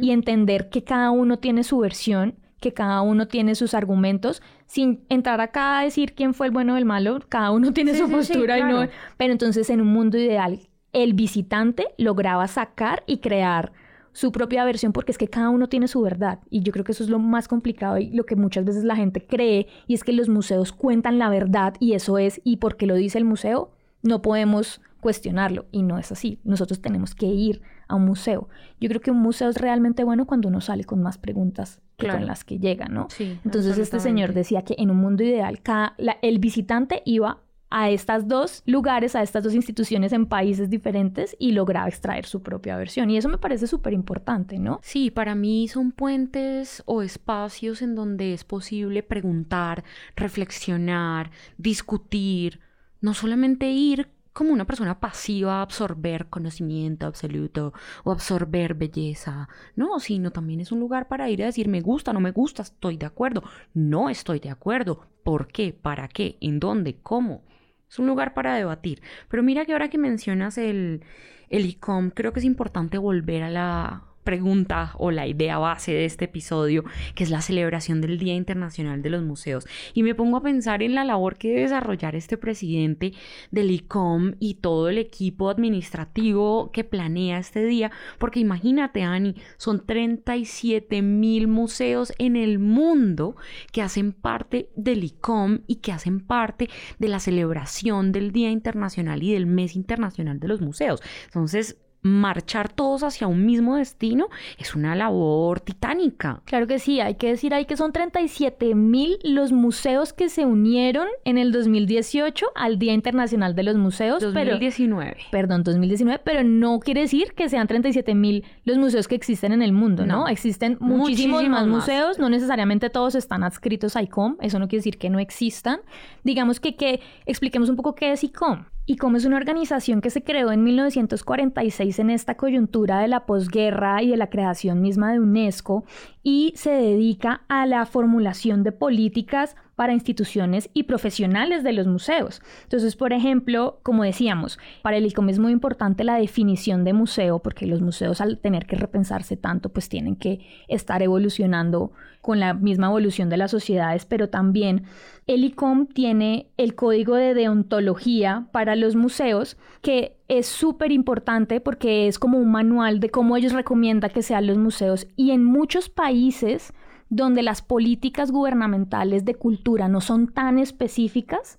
y 0.01 0.11
entender 0.11 0.71
que 0.71 0.85
cada 0.85 1.11
uno 1.11 1.39
tiene 1.39 1.65
su 1.65 1.79
versión 1.79 2.35
que 2.61 2.73
cada 2.73 3.03
uno 3.03 3.27
tiene 3.27 3.55
sus 3.55 3.75
argumentos, 3.75 4.43
sin 4.67 5.05
entrar 5.09 5.41
acá 5.41 5.79
a 5.79 5.85
decir 5.85 6.15
quién 6.15 6.35
fue 6.35 6.47
el 6.47 6.53
bueno 6.53 6.75
o 6.75 6.77
el 6.77 6.85
malo, 6.85 7.21
cada 7.29 7.51
uno 7.51 7.73
tiene 7.75 7.95
su 7.95 8.09
postura 8.11 8.59
y 8.59 8.63
no... 8.63 8.89
Pero 9.17 9.33
entonces 9.33 9.71
en 9.71 9.81
un 9.81 9.89
mundo 9.89 10.19
ideal, 10.19 10.69
el 10.93 11.15
visitante 11.15 11.87
lograba 11.97 12.47
sacar 12.47 13.03
y 13.07 13.19
crear 13.19 13.73
su 14.13 14.33
propia 14.33 14.65
versión 14.65 14.93
porque 14.93 15.13
es 15.13 15.19
que 15.19 15.29
cada 15.29 15.51
uno 15.51 15.69
tiene 15.69 15.87
su 15.87 16.03
verdad 16.03 16.41
y 16.51 16.63
yo 16.63 16.73
creo 16.73 16.85
que 16.85 16.93
eso 16.93 17.05
es 17.05 17.11
lo 17.11 17.21
más 17.21 17.47
complicado 17.47 17.97
y 17.99 18.11
lo 18.11 18.25
que 18.25 18.35
muchas 18.35 18.65
veces 18.65 18.83
la 18.83 18.97
gente 18.97 19.25
cree 19.25 19.69
y 19.87 19.95
es 19.95 20.03
que 20.03 20.13
los 20.13 20.29
museos 20.29 20.73
cuentan 20.73 21.19
la 21.19 21.31
verdad 21.31 21.75
y 21.79 21.93
eso 21.93 22.19
es 22.19 22.41
y 22.43 22.57
porque 22.57 22.87
lo 22.87 22.97
dice 22.97 23.19
el 23.19 23.25
museo 23.25 23.71
no 24.03 24.21
podemos 24.21 24.81
cuestionarlo 25.01 25.67
y 25.73 25.83
no 25.83 25.99
es 25.99 26.13
así. 26.13 26.39
Nosotros 26.45 26.81
tenemos 26.81 27.15
que 27.15 27.27
ir 27.27 27.63
a 27.91 27.97
un 27.97 28.05
museo. 28.05 28.49
Yo 28.81 28.89
creo 28.89 29.01
que 29.01 29.11
un 29.11 29.21
museo 29.21 29.49
es 29.49 29.57
realmente 29.57 30.05
bueno 30.05 30.27
cuando 30.27 30.49
uno 30.49 30.61
sale 30.61 30.85
con 30.85 31.03
más 31.03 31.19
preguntas 31.19 31.81
que 31.97 32.09
con 32.09 32.25
las 32.25 32.45
que 32.45 32.59
llega, 32.59 32.87
¿no? 32.87 33.09
Entonces 33.45 33.77
este 33.77 34.01
señor 34.01 34.33
decía 34.33 34.63
que 34.63 34.75
en 34.79 34.91
un 34.91 34.97
mundo 34.97 35.23
ideal 35.23 35.61
cada, 35.61 35.97
el 36.23 36.39
visitante 36.39 37.03
iba 37.05 37.41
a 37.71 37.89
estos 37.91 38.27
dos 38.27 38.63
lugares, 38.67 39.15
a 39.15 39.23
estas 39.23 39.45
dos 39.45 39.55
instituciones 39.55 40.13
en 40.13 40.27
países 40.27 40.71
diferentes 40.71 41.37
y 41.39 41.53
lograba 41.53 41.89
extraer 41.89 42.27
su 42.27 42.43
propia 42.43 42.77
versión. 42.77 43.11
Y 43.11 43.17
eso 43.17 43.29
me 43.29 43.39
parece 43.39 43.67
súper 43.67 43.93
importante, 43.93 44.59
¿no? 44.59 44.81
Sí, 44.83 45.11
para 45.11 45.35
mí 45.35 45.69
son 45.69 45.93
puentes 45.93 46.83
o 46.87 47.03
espacios 47.03 47.83
en 47.83 47.95
donde 47.95 48.33
es 48.33 48.45
posible 48.45 49.03
preguntar, 49.03 49.85
reflexionar, 50.17 51.31
discutir, 51.59 52.61
no 53.01 53.15
solamente 53.15 53.71
ir 53.71 54.09
como 54.33 54.53
una 54.53 54.67
persona 54.67 55.01
pasiva 55.01 55.63
absorber 55.63 56.29
conocimiento 56.29 57.07
absoluto 57.07 57.73
o 58.05 58.13
absorber 58.13 58.75
belleza, 58.75 59.49
no, 59.77 59.99
sino 60.01 60.31
también 60.31 60.61
es 60.61 60.73
un 60.73 60.81
lugar 60.81 61.09
para 61.09 61.29
ir 61.31 61.43
a 61.43 61.47
decir 61.47 61.69
me 61.69 61.81
gusta, 61.81 62.13
no 62.13 62.21
me 62.21 62.31
gusta, 62.31 62.63
estoy 62.63 62.97
de 62.97 63.07
acuerdo, 63.07 63.43
no 63.75 64.09
estoy 64.09 64.41
de 64.41 64.51
acuerdo, 64.51 65.07
¿por 65.25 65.49
qué? 65.49 65.73
¿Para 65.73 66.09
qué? 66.09 66.39
¿En 66.41 66.61
dónde? 66.61 67.01
¿Cómo? 67.03 67.43
Es 67.89 67.99
un 67.99 68.07
lugar 68.07 68.35
para 68.35 68.55
debatir. 68.55 69.03
Pero 69.29 69.43
mira 69.43 69.65
que 69.65 69.73
ahora 69.73 69.91
que 69.91 69.99
mencionas 69.99 70.59
el, 70.59 71.03
el 71.49 71.67
ICOM, 71.67 72.11
creo 72.11 72.33
que 72.33 72.39
es 72.39 72.47
importante 72.47 72.99
volver 72.99 73.43
a 73.43 73.51
la, 73.51 74.10
pregunta 74.25 74.93
o 74.99 75.11
la 75.11 75.27
idea 75.27 75.59
base 75.59 75.93
de 75.93 76.05
este 76.05 76.27
episodio, 76.27 76.85
que 77.15 77.25
es 77.25 77.31
la 77.31 77.41
celebración 77.41 78.01
del 78.01 78.19
Día 78.19 78.35
Internacional 78.35 79.03
de 79.03 79.11
los 79.11 79.23
Museos. 79.23 79.67
Y 79.95 80.03
me 80.03 80.15
pongo 80.15 80.37
a 80.37 80.43
pensar 80.43 80.83
en 80.83 80.95
la 80.95 81.05
labor 81.05 81.37
que 81.37 81.49
debe 81.49 81.63
desarrollar 81.63 82.15
este 82.15 82.37
presidente 82.37 83.13
del 83.51 83.71
ICOM 83.71 84.35
y 84.39 84.55
todo 84.55 84.89
el 84.89 84.99
equipo 84.99 85.51
administrativo 85.51 86.71
que 86.73 86.85
planea 86.85 87.39
este 87.39 87.65
día, 87.65 87.91
porque 88.19 88.41
imagínate, 88.41 89.03
Ani, 89.03 89.35
son 89.57 89.85
37 89.85 91.03
mil 91.03 91.49
museos 91.49 92.13
en 92.19 92.37
el 92.37 92.59
mundo 92.59 93.37
que 93.73 93.83
hacen 93.83 94.13
parte 94.13 94.71
del 94.77 95.05
ICOM 95.05 95.61
y 95.67 95.77
que 95.77 95.93
hacen 95.93 96.21
parte 96.21 96.69
de 96.99 97.09
la 97.09 97.21
celebración 97.21 98.13
del 98.13 98.33
Día 98.33 98.51
Internacional 98.51 99.23
y 99.23 99.33
del 99.33 99.47
Mes 99.47 99.77
Internacional 99.77 100.41
de 100.41 100.49
los 100.49 100.61
Museos. 100.61 101.01
Entonces, 101.27 101.79
marchar 102.03 102.73
todos 102.73 103.03
hacia 103.03 103.27
un 103.27 103.45
mismo 103.45 103.77
destino 103.77 104.29
es 104.59 104.75
una 104.75 104.95
labor 104.95 105.61
titánica. 105.61 106.43
Claro 106.45 106.67
que 106.67 106.79
sí, 106.79 107.01
hay 107.01 107.17
que 107.17 107.29
decir 107.29 107.55
ahí 107.55 107.67
que 107.67 107.77
son 107.77 107.93
37 107.93 108.75
mil 108.75 109.19
los 109.23 109.53
museos 109.53 110.13
que 110.13 110.29
se 110.29 110.47
unieron 110.47 111.07
en 111.25 111.39
el 111.39 111.53
2018 111.53 112.47
al 112.55 112.79
Día 112.79 112.93
Internacional 112.93 113.55
de 113.55 113.63
los 113.63 113.77
Museos. 113.77 114.23
2019. 114.23 115.17
perdón, 115.31 115.63
2019, 115.63 116.21
pero 116.25 116.43
no 116.45 116.81
quiere 116.81 117.03
decir 117.03 117.33
que 117.35 117.49
sean 117.49 117.67
37 117.67 118.15
mil 118.15 118.45
los 118.65 118.79
museos 118.79 119.09
que 119.09 119.15
existen 119.15 119.53
en 119.53 119.63
el 119.63 119.73
mundo, 119.73 120.07
¿no? 120.07 120.29
Existen 120.29 120.77
muchísimos, 120.81 121.47
más, 121.49 121.67
museos, 121.67 122.19
no 122.19 122.29
necesariamente 122.29 122.91
todos 122.91 123.15
están 123.15 123.45
adscritos 123.45 123.97
a 123.97 124.03
ICOM, 124.03 124.37
eso 124.41 124.59
no 124.59 124.69
quiere 124.69 124.81
decir 124.81 124.99
que 124.99 125.11
no 125.11 125.19
existan. 125.19 125.81
Digamos 126.25 126.61
que, 126.61 126.77
que 126.77 127.01
expliquemos 127.27 127.69
un 127.69 127.77
poco 127.77 127.95
qué 127.95 128.13
es 128.13 128.25
ICOM. 128.25 128.65
ICOM 128.91 129.15
es 129.15 129.25
una 129.25 129.37
organización 129.37 130.01
que 130.01 130.11
se 130.11 130.25
creó 130.25 130.51
en 130.51 130.65
1946 130.65 132.01
en 132.01 132.11
esta 132.11 132.37
coyuntura 132.37 132.99
de 132.99 133.07
la 133.07 133.25
posguerra 133.25 134.03
y 134.03 134.09
de 134.09 134.17
la 134.17 134.31
creación 134.31 134.81
misma 134.81 135.13
de 135.13 135.21
UNESCO 135.21 135.85
y 136.23 136.53
se 136.57 136.71
dedica 136.71 137.43
a 137.49 137.67
la 137.67 137.87
formulación 137.87 138.63
de 138.63 138.73
políticas 138.73 139.57
para 139.75 139.95
instituciones 139.95 140.69
y 140.75 140.83
profesionales 140.83 141.65
de 141.65 141.73
los 141.73 141.87
museos. 141.87 142.43
Entonces, 142.65 142.97
por 142.97 143.15
ejemplo, 143.15 143.81
como 143.83 144.05
decíamos, 144.05 144.59
para 144.83 144.99
el 144.99 145.07
ICOM 145.07 145.31
es 145.31 145.39
muy 145.39 145.53
importante 145.53 146.05
la 146.05 146.17
definición 146.17 146.85
de 146.85 146.93
museo, 146.93 147.39
porque 147.39 147.67
los 147.67 147.81
museos 147.81 148.21
al 148.21 148.39
tener 148.39 148.67
que 148.67 148.77
repensarse 148.77 149.39
tanto, 149.39 149.71
pues 149.71 149.89
tienen 149.89 150.17
que 150.17 150.41
estar 150.69 151.03
evolucionando 151.03 151.93
con 152.21 152.41
la 152.41 152.53
misma 152.53 152.89
evolución 152.89 153.31
de 153.31 153.39
las 153.39 153.51
sociedades, 153.51 154.05
pero 154.05 154.29
también 154.29 154.85
el 155.27 155.45
ICOM 155.45 155.87
tiene 155.87 156.51
el 156.59 156.75
código 156.75 157.15
de 157.15 157.33
deontología 157.33 158.49
para 158.53 158.77
los 158.77 158.97
museos, 158.97 159.57
que 159.81 160.20
es 160.31 160.47
súper 160.47 160.93
importante 160.93 161.61
porque 161.61 162.07
es 162.07 162.21
como 162.21 162.39
un 162.39 162.53
manual 162.53 163.01
de 163.01 163.11
cómo 163.11 163.37
ellos 163.37 163.53
recomiendan 163.53 164.13
que 164.13 164.23
sean 164.23 164.47
los 164.47 164.59
museos 164.59 165.09
y 165.17 165.33
en 165.33 165.45
muchos 165.45 165.89
países 165.89 166.73
donde 167.09 167.43
las 167.43 167.63
políticas 167.63 168.31
gubernamentales 168.31 169.25
de 169.25 169.35
cultura 169.35 169.89
no 169.89 170.01
son 170.01 170.29
tan 170.29 170.61
específicas 170.61 171.59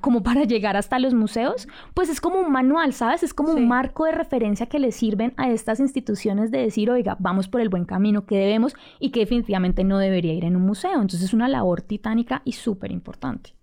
como 0.00 0.22
para 0.22 0.44
llegar 0.44 0.76
hasta 0.76 1.00
los 1.00 1.14
museos, 1.14 1.66
pues 1.94 2.08
es 2.08 2.20
como 2.20 2.40
un 2.40 2.52
manual, 2.52 2.92
¿sabes? 2.92 3.24
Es 3.24 3.34
como 3.34 3.52
un 3.52 3.66
marco 3.66 4.04
de 4.04 4.12
referencia 4.12 4.66
que 4.66 4.78
le 4.78 4.92
sirven 4.92 5.34
a 5.36 5.50
estas 5.50 5.80
instituciones 5.80 6.52
de 6.52 6.58
decir, 6.58 6.90
oiga, 6.90 7.16
vamos 7.18 7.48
por 7.48 7.60
el 7.60 7.68
buen 7.68 7.84
camino 7.84 8.24
que 8.24 8.38
debemos 8.38 8.74
y 9.00 9.10
que 9.10 9.20
definitivamente 9.20 9.82
no 9.82 9.98
debería 9.98 10.32
ir 10.32 10.44
en 10.44 10.54
un 10.54 10.62
museo. 10.62 10.94
Entonces 10.94 11.22
es 11.22 11.34
una 11.34 11.48
labor 11.48 11.82
titánica 11.82 12.40
y 12.44 12.52
súper 12.52 12.92
importante. 12.92 13.56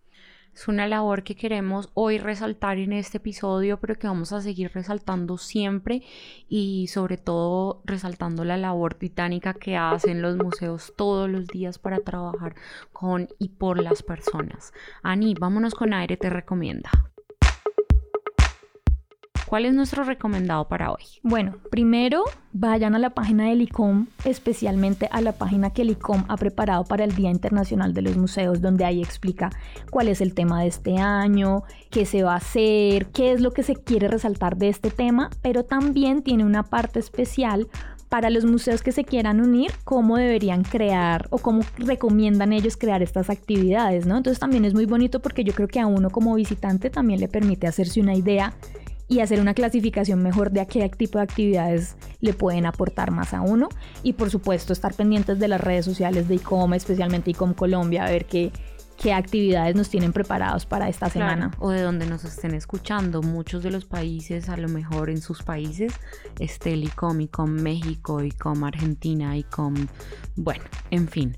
Es 0.53 0.67
una 0.67 0.87
labor 0.87 1.23
que 1.23 1.35
queremos 1.35 1.89
hoy 1.95 2.19
resaltar 2.19 2.77
en 2.77 2.93
este 2.93 3.17
episodio, 3.17 3.79
pero 3.79 3.95
que 3.95 4.05
vamos 4.07 4.33
a 4.33 4.41
seguir 4.41 4.71
resaltando 4.73 5.39
siempre 5.39 6.03
y 6.47 6.87
sobre 6.87 7.17
todo 7.17 7.81
resaltando 7.85 8.45
la 8.45 8.57
labor 8.57 8.93
titánica 8.93 9.55
que 9.55 9.77
hacen 9.77 10.21
los 10.21 10.37
museos 10.37 10.93
todos 10.95 11.27
los 11.27 11.47
días 11.47 11.79
para 11.79 11.99
trabajar 11.99 12.55
con 12.91 13.29
y 13.39 13.49
por 13.49 13.81
las 13.81 14.03
personas. 14.03 14.73
Ani, 15.01 15.33
vámonos 15.33 15.73
con 15.73 15.93
aire, 15.93 16.17
te 16.17 16.29
recomienda. 16.29 17.12
¿Cuál 19.53 19.65
es 19.65 19.75
nuestro 19.75 20.03
recomendado 20.03 20.67
para 20.67 20.91
hoy? 20.91 21.03
Bueno, 21.21 21.57
primero 21.69 22.23
vayan 22.53 22.95
a 22.95 22.97
la 22.97 23.11
página 23.11 23.49
del 23.49 23.61
ICOM, 23.61 24.07
especialmente 24.25 25.07
a 25.11 25.21
la 25.21 25.33
página 25.33 25.69
que 25.69 25.83
el 25.83 25.91
ICOM 25.91 26.23
ha 26.27 26.37
preparado 26.37 26.85
para 26.85 27.03
el 27.03 27.13
Día 27.13 27.29
Internacional 27.29 27.93
de 27.93 28.01
los 28.01 28.17
Museos, 28.17 28.61
donde 28.61 28.83
ahí 28.83 28.99
explica 29.03 29.51
cuál 29.91 30.07
es 30.07 30.21
el 30.21 30.33
tema 30.33 30.63
de 30.63 30.69
este 30.69 30.97
año, 30.97 31.61
qué 31.91 32.07
se 32.07 32.23
va 32.23 32.33
a 32.33 32.37
hacer, 32.37 33.11
qué 33.11 33.31
es 33.31 33.41
lo 33.41 33.51
que 33.51 33.61
se 33.61 33.75
quiere 33.75 34.07
resaltar 34.07 34.57
de 34.57 34.69
este 34.69 34.89
tema, 34.89 35.29
pero 35.43 35.63
también 35.63 36.23
tiene 36.23 36.45
una 36.45 36.63
parte 36.63 36.97
especial 36.97 37.67
para 38.09 38.31
los 38.31 38.45
museos 38.45 38.81
que 38.81 38.91
se 38.91 39.03
quieran 39.03 39.39
unir, 39.39 39.71
cómo 39.83 40.17
deberían 40.17 40.63
crear 40.63 41.27
o 41.29 41.37
cómo 41.37 41.61
recomiendan 41.77 42.53
ellos 42.53 42.75
crear 42.75 43.03
estas 43.03 43.29
actividades, 43.29 44.07
¿no? 44.07 44.17
Entonces 44.17 44.39
también 44.39 44.65
es 44.65 44.73
muy 44.73 44.87
bonito 44.87 45.19
porque 45.19 45.43
yo 45.43 45.53
creo 45.53 45.67
que 45.67 45.79
a 45.79 45.85
uno 45.85 46.09
como 46.09 46.33
visitante 46.33 46.89
también 46.89 47.19
le 47.19 47.27
permite 47.27 47.67
hacerse 47.67 48.01
una 48.01 48.15
idea 48.15 48.53
y 49.13 49.19
hacer 49.19 49.39
una 49.39 49.53
clasificación 49.53 50.23
mejor 50.23 50.49
de 50.49 50.61
a 50.61 50.65
qué 50.65 50.89
tipo 50.89 51.19
de 51.19 51.23
actividades 51.23 51.95
le 52.19 52.33
pueden 52.33 52.65
aportar 52.65 53.11
más 53.11 53.35
a 53.35 53.41
uno. 53.41 53.69
Y 54.01 54.13
por 54.13 54.31
supuesto 54.31 54.73
estar 54.73 54.95
pendientes 54.95 55.37
de 55.37 55.47
las 55.47 55.61
redes 55.61 55.85
sociales 55.85 56.27
de 56.27 56.35
ICOM, 56.35 56.73
especialmente 56.73 57.29
ICOM 57.29 57.53
Colombia, 57.53 58.05
a 58.05 58.09
ver 58.09 58.25
qué, 58.25 58.51
qué 58.97 59.13
actividades 59.13 59.75
nos 59.75 59.89
tienen 59.89 60.13
preparados 60.13 60.65
para 60.65 60.89
esta 60.89 61.11
semana. 61.11 61.51
o 61.59 61.69
de 61.69 61.81
donde 61.81 62.07
nos 62.07 62.23
estén 62.25 62.55
escuchando. 62.55 63.21
Muchos 63.21 63.61
de 63.61 63.69
los 63.69 63.85
países, 63.85 64.49
a 64.49 64.57
lo 64.57 64.67
mejor 64.67 65.11
en 65.11 65.21
sus 65.21 65.43
países, 65.43 65.93
esté 66.39 66.73
el 66.73 66.83
ICOM, 66.85 67.21
ICOM 67.21 67.51
México, 67.51 68.23
ICOM 68.23 68.63
Argentina, 68.63 69.37
ICOM... 69.37 69.75
Bueno, 70.35 70.63
en 70.89 71.07
fin. 71.07 71.37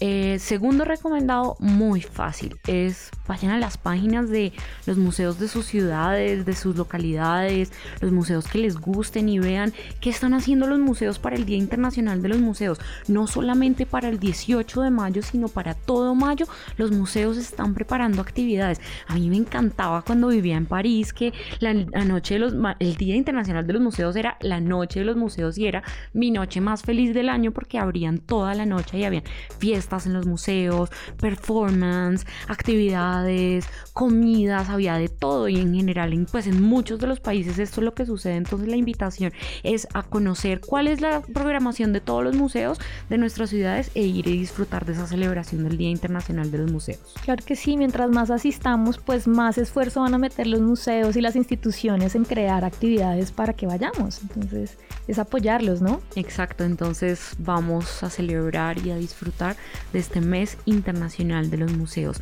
Eh, 0.00 0.38
segundo 0.38 0.84
recomendado, 0.84 1.56
muy 1.58 2.02
fácil, 2.02 2.56
es 2.68 3.10
vayan 3.26 3.50
a 3.50 3.58
las 3.58 3.76
páginas 3.78 4.30
de 4.30 4.52
los 4.86 4.96
museos 4.96 5.40
de 5.40 5.48
sus 5.48 5.66
ciudades, 5.66 6.46
de 6.46 6.54
sus 6.54 6.76
localidades, 6.76 7.72
los 8.00 8.12
museos 8.12 8.46
que 8.46 8.58
les 8.58 8.76
gusten 8.76 9.28
y 9.28 9.40
vean 9.40 9.72
qué 10.00 10.10
están 10.10 10.34
haciendo 10.34 10.68
los 10.68 10.78
museos 10.78 11.18
para 11.18 11.34
el 11.34 11.44
Día 11.44 11.58
Internacional 11.58 12.22
de 12.22 12.28
los 12.28 12.38
Museos. 12.38 12.78
No 13.08 13.26
solamente 13.26 13.86
para 13.86 14.08
el 14.08 14.20
18 14.20 14.82
de 14.82 14.90
mayo, 14.90 15.20
sino 15.22 15.48
para 15.48 15.74
todo 15.74 16.14
mayo, 16.14 16.46
los 16.76 16.92
museos 16.92 17.36
están 17.36 17.74
preparando 17.74 18.22
actividades. 18.22 18.80
A 19.08 19.14
mí 19.14 19.28
me 19.28 19.36
encantaba 19.36 20.02
cuando 20.02 20.28
vivía 20.28 20.56
en 20.56 20.66
París 20.66 21.12
que 21.12 21.32
la, 21.58 21.74
noche 21.74 22.36
el 22.36 22.96
Día 22.96 23.16
Internacional 23.16 23.66
de 23.66 23.72
los 23.72 23.82
Museos 23.82 24.14
era 24.14 24.38
la 24.40 24.60
noche 24.60 25.00
de 25.00 25.06
los 25.06 25.16
museos 25.16 25.58
y 25.58 25.66
era 25.66 25.82
mi 26.12 26.30
noche 26.30 26.60
más 26.60 26.82
feliz 26.82 27.12
del 27.14 27.28
año 27.28 27.50
porque 27.50 27.78
abrían 27.78 28.18
toda 28.18 28.54
la 28.54 28.64
noche 28.64 28.98
y 28.98 29.04
habían 29.04 29.24
fiestas 29.58 29.87
en 30.06 30.12
los 30.12 30.26
museos, 30.26 30.90
performance, 31.18 32.26
actividades, 32.46 33.66
comidas, 33.92 34.68
había 34.68 34.96
de 34.96 35.08
todo 35.08 35.48
y 35.48 35.56
en 35.56 35.74
general, 35.74 36.26
pues 36.30 36.46
en 36.46 36.62
muchos 36.62 36.98
de 37.00 37.06
los 37.06 37.20
países 37.20 37.58
esto 37.58 37.80
es 37.80 37.84
lo 37.84 37.94
que 37.94 38.06
sucede. 38.06 38.36
Entonces 38.36 38.68
la 38.68 38.76
invitación 38.76 39.32
es 39.62 39.88
a 39.94 40.02
conocer 40.02 40.60
cuál 40.60 40.86
es 40.88 41.00
la 41.00 41.20
programación 41.20 41.92
de 41.92 42.00
todos 42.00 42.22
los 42.22 42.36
museos 42.36 42.78
de 43.08 43.18
nuestras 43.18 43.50
ciudades 43.50 43.90
e 43.94 44.02
ir 44.02 44.26
y 44.28 44.38
disfrutar 44.38 44.84
de 44.84 44.92
esa 44.92 45.06
celebración 45.06 45.64
del 45.64 45.76
Día 45.76 45.90
Internacional 45.90 46.50
de 46.50 46.58
los 46.58 46.70
Museos. 46.70 47.14
Claro 47.24 47.42
que 47.44 47.56
sí, 47.56 47.76
mientras 47.76 48.10
más 48.10 48.30
asistamos, 48.30 48.98
pues 48.98 49.26
más 49.26 49.58
esfuerzo 49.58 50.02
van 50.02 50.14
a 50.14 50.18
meter 50.18 50.46
los 50.46 50.60
museos 50.60 51.16
y 51.16 51.20
las 51.20 51.36
instituciones 51.36 52.14
en 52.14 52.24
crear 52.24 52.64
actividades 52.64 53.32
para 53.32 53.52
que 53.54 53.66
vayamos. 53.66 54.22
Entonces 54.22 54.78
es 55.06 55.18
apoyarlos, 55.18 55.80
¿no? 55.80 56.00
Exacto, 56.14 56.64
entonces 56.64 57.34
vamos 57.38 58.02
a 58.02 58.10
celebrar 58.10 58.78
y 58.78 58.90
a 58.90 58.96
disfrutar 58.96 59.56
de 59.92 59.98
este 59.98 60.20
mes 60.20 60.58
internacional 60.64 61.50
de 61.50 61.58
los 61.58 61.72
museos. 61.72 62.20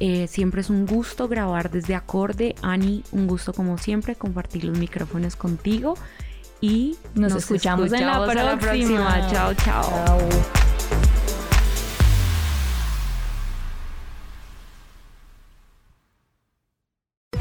Eh, 0.00 0.26
siempre 0.28 0.60
es 0.60 0.70
un 0.70 0.86
gusto 0.86 1.28
grabar 1.28 1.70
desde 1.70 1.94
Acorde. 1.94 2.54
Ani, 2.62 3.02
un 3.12 3.26
gusto 3.26 3.52
como 3.52 3.78
siempre 3.78 4.16
compartir 4.16 4.64
los 4.64 4.78
micrófonos 4.78 5.36
contigo. 5.36 5.94
Y 6.60 6.96
nos, 7.14 7.34
escuchamos, 7.34 7.92
en 7.92 8.06
la 8.06 8.24
próxima. 8.24 8.58
próxima. 8.58 9.30
chao. 9.30 9.54
chao. 9.54 10.73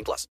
18 0.00 0.04
plus. 0.04 0.26